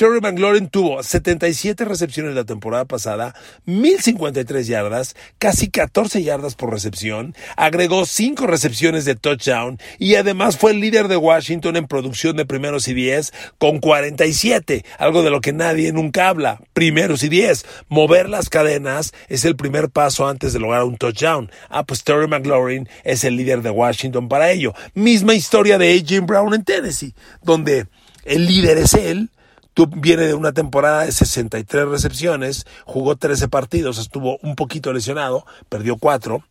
Terry 0.00 0.22
McLaurin 0.22 0.70
tuvo 0.70 1.02
77 1.02 1.84
recepciones 1.84 2.34
la 2.34 2.44
temporada 2.44 2.86
pasada, 2.86 3.34
1053 3.66 4.66
yardas, 4.66 5.14
casi 5.38 5.68
14 5.68 6.22
yardas 6.22 6.54
por 6.54 6.70
recepción, 6.70 7.34
agregó 7.54 8.06
5 8.06 8.46
recepciones 8.46 9.04
de 9.04 9.14
touchdown 9.14 9.78
y 9.98 10.14
además 10.14 10.56
fue 10.56 10.70
el 10.70 10.80
líder 10.80 11.08
de 11.08 11.18
Washington 11.18 11.76
en 11.76 11.86
producción 11.86 12.38
de 12.38 12.46
primeros 12.46 12.88
y 12.88 12.94
10 12.94 13.30
con 13.58 13.78
47, 13.78 14.86
algo 14.96 15.22
de 15.22 15.28
lo 15.28 15.42
que 15.42 15.52
nadie 15.52 15.92
nunca 15.92 16.30
habla. 16.30 16.62
Primeros 16.72 17.22
y 17.22 17.28
10. 17.28 17.66
Mover 17.90 18.30
las 18.30 18.48
cadenas 18.48 19.12
es 19.28 19.44
el 19.44 19.54
primer 19.54 19.90
paso 19.90 20.26
antes 20.26 20.54
de 20.54 20.60
lograr 20.60 20.84
un 20.84 20.96
touchdown. 20.96 21.50
Ah, 21.68 21.84
pues 21.84 22.04
Terry 22.04 22.26
McLaurin 22.26 22.88
es 23.04 23.22
el 23.24 23.36
líder 23.36 23.60
de 23.60 23.68
Washington 23.68 24.30
para 24.30 24.50
ello. 24.50 24.72
Misma 24.94 25.34
historia 25.34 25.76
de 25.76 25.92
AJ 25.92 26.24
Brown 26.24 26.54
en 26.54 26.64
Tennessee, 26.64 27.14
donde 27.42 27.86
el 28.24 28.46
líder 28.46 28.78
es 28.78 28.94
él, 28.94 29.28
Tú 29.74 29.86
viene 29.86 30.26
de 30.26 30.34
una 30.34 30.52
temporada 30.52 31.04
de 31.04 31.12
63 31.12 31.88
recepciones, 31.88 32.66
jugó 32.84 33.16
13 33.16 33.48
partidos, 33.48 33.98
estuvo 33.98 34.38
un 34.42 34.56
poquito 34.56 34.92
lesionado, 34.92 35.46
perdió 35.68 35.96
4. 35.96 36.42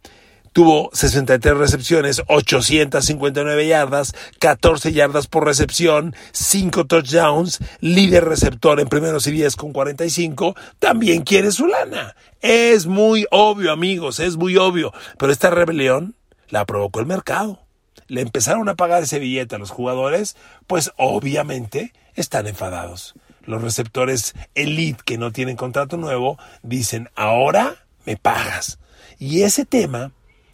Tuvo 0.52 0.90
63 0.94 1.56
recepciones, 1.58 2.24
859 2.28 3.68
yardas, 3.68 4.16
14 4.40 4.92
yardas 4.94 5.28
por 5.28 5.46
recepción, 5.46 6.16
5 6.32 6.86
touchdowns, 6.86 7.60
líder 7.82 8.26
receptor 8.26 8.80
en 8.80 8.88
primeros 8.88 9.28
y 9.28 9.32
10 9.32 9.56
con 9.56 9.74
45, 9.74 10.56
también 10.80 11.22
quiere 11.22 11.52
su 11.52 11.68
lana. 11.68 12.16
Es 12.42 12.88
muy 12.88 13.28
obvio, 13.30 13.72
amigos, 13.72 14.20
es 14.20 14.38
muy 14.38 14.58
obvio. 14.58 14.92
Pero 15.18 15.32
esta 15.32 15.52
rebelión 15.52 16.16
la 16.50 16.66
provocó 16.66 17.00
el 17.00 17.06
mercado. 17.06 17.60
Le 18.08 18.22
empezaron 18.22 18.70
a 18.70 18.76
pagar 18.76 19.04
ese 19.04 19.20
billete 19.20 19.56
a 19.56 19.60
los 19.60 19.72
jugadores, 19.72 20.36
pues 20.68 20.92
obviamente 20.98 21.94
están 22.16 22.48
enfadados. 22.48 23.16
Los 23.44 23.62
receptores 23.62 24.36
elite 24.56 25.02
que 25.04 25.18
no 25.18 25.32
tienen 25.32 25.56
contrato 25.56 25.98
nuevo 25.98 26.38
dicen, 26.62 27.10
ahora 27.16 27.86
me 28.06 28.18
pagas. 28.18 28.80
Y 29.18 29.42
ese 29.42 29.66
tema 29.66 30.12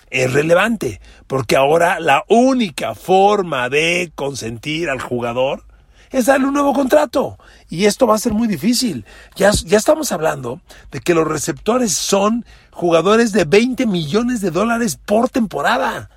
es 0.09 0.31
relevante, 0.31 1.01
porque 1.27 1.55
ahora 1.55 1.99
la 1.99 2.23
única 2.29 2.95
forma 2.95 3.69
de 3.69 4.11
consentir 4.15 4.89
al 4.89 5.01
jugador 5.01 5.63
es 6.11 6.27
darle 6.27 6.47
un 6.47 6.53
nuevo 6.53 6.73
contrato. 6.73 7.37
Y 7.69 7.85
esto 7.85 8.07
va 8.07 8.15
a 8.15 8.19
ser 8.19 8.33
muy 8.33 8.47
difícil. 8.47 9.05
Ya, 9.35 9.51
ya 9.51 9.77
estamos 9.77 10.11
hablando 10.11 10.61
de 10.91 11.01
que 11.01 11.13
los 11.13 11.27
receptores 11.27 11.93
son 11.93 12.45
jugadores 12.71 13.31
de 13.33 13.43
20 13.43 13.85
millones 13.87 14.41
de 14.41 14.51
dólares 14.51 14.97
por 15.03 15.29
temporada. 15.29 16.09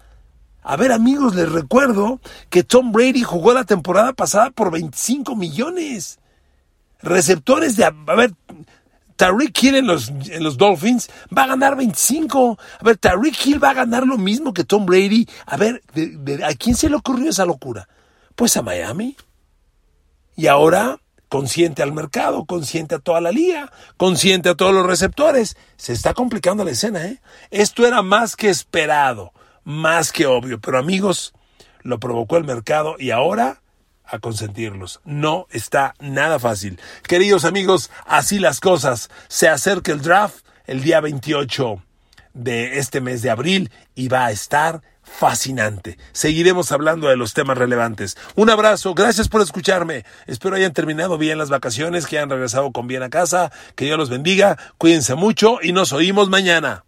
A 0.68 0.76
ver 0.76 0.92
amigos, 0.92 1.34
les 1.34 1.50
recuerdo 1.50 2.20
que 2.50 2.62
Tom 2.62 2.92
Brady 2.92 3.22
jugó 3.22 3.54
la 3.54 3.64
temporada 3.64 4.12
pasada 4.12 4.50
por 4.50 4.70
25 4.70 5.34
millones. 5.34 6.18
Receptores 7.00 7.74
de... 7.76 7.84
A 7.84 7.90
ver, 7.90 8.34
Tariq 9.16 9.62
Hill 9.62 9.76
en 9.76 9.86
los, 9.86 10.10
en 10.10 10.44
los 10.44 10.58
Dolphins 10.58 11.08
va 11.34 11.44
a 11.44 11.46
ganar 11.46 11.74
25. 11.74 12.58
A 12.80 12.84
ver, 12.84 12.98
Tariq 12.98 13.46
Hill 13.46 13.64
va 13.64 13.70
a 13.70 13.74
ganar 13.74 14.06
lo 14.06 14.18
mismo 14.18 14.52
que 14.52 14.62
Tom 14.62 14.84
Brady. 14.84 15.26
A 15.46 15.56
ver, 15.56 15.82
¿a 16.44 16.52
quién 16.52 16.76
se 16.76 16.90
le 16.90 16.96
ocurrió 16.96 17.30
esa 17.30 17.46
locura? 17.46 17.88
Pues 18.36 18.54
a 18.58 18.62
Miami. 18.62 19.16
Y 20.36 20.48
ahora, 20.48 21.00
consciente 21.30 21.82
al 21.82 21.94
mercado, 21.94 22.44
consciente 22.44 22.94
a 22.94 22.98
toda 22.98 23.22
la 23.22 23.32
liga, 23.32 23.72
consciente 23.96 24.50
a 24.50 24.54
todos 24.54 24.74
los 24.74 24.84
receptores. 24.84 25.56
Se 25.78 25.94
está 25.94 26.12
complicando 26.12 26.62
la 26.62 26.72
escena, 26.72 27.06
¿eh? 27.06 27.22
Esto 27.50 27.86
era 27.86 28.02
más 28.02 28.36
que 28.36 28.50
esperado 28.50 29.32
más 29.68 30.12
que 30.12 30.24
obvio. 30.24 30.58
Pero 30.60 30.78
amigos, 30.78 31.34
lo 31.82 32.00
provocó 32.00 32.38
el 32.38 32.44
mercado 32.44 32.96
y 32.98 33.10
ahora 33.10 33.60
a 34.02 34.18
consentirlos. 34.18 35.00
No 35.04 35.46
está 35.50 35.94
nada 36.00 36.38
fácil. 36.38 36.80
Queridos 37.06 37.44
amigos, 37.44 37.90
así 38.06 38.38
las 38.38 38.60
cosas. 38.60 39.10
Se 39.28 39.46
acerca 39.46 39.92
el 39.92 40.00
draft 40.00 40.46
el 40.66 40.82
día 40.82 41.02
28 41.02 41.82
de 42.32 42.78
este 42.78 43.02
mes 43.02 43.20
de 43.20 43.28
abril 43.28 43.70
y 43.94 44.08
va 44.08 44.24
a 44.24 44.30
estar 44.30 44.80
fascinante. 45.02 45.98
Seguiremos 46.12 46.72
hablando 46.72 47.08
de 47.08 47.18
los 47.18 47.34
temas 47.34 47.58
relevantes. 47.58 48.16
Un 48.36 48.48
abrazo, 48.48 48.94
gracias 48.94 49.28
por 49.28 49.42
escucharme. 49.42 50.06
Espero 50.26 50.56
hayan 50.56 50.72
terminado 50.72 51.18
bien 51.18 51.36
las 51.36 51.50
vacaciones, 51.50 52.06
que 52.06 52.16
hayan 52.16 52.30
regresado 52.30 52.72
con 52.72 52.86
bien 52.86 53.02
a 53.02 53.10
casa, 53.10 53.52
que 53.74 53.84
Dios 53.84 53.98
los 53.98 54.08
bendiga, 54.08 54.56
cuídense 54.78 55.14
mucho 55.14 55.58
y 55.60 55.72
nos 55.72 55.92
oímos 55.92 56.30
mañana. 56.30 56.84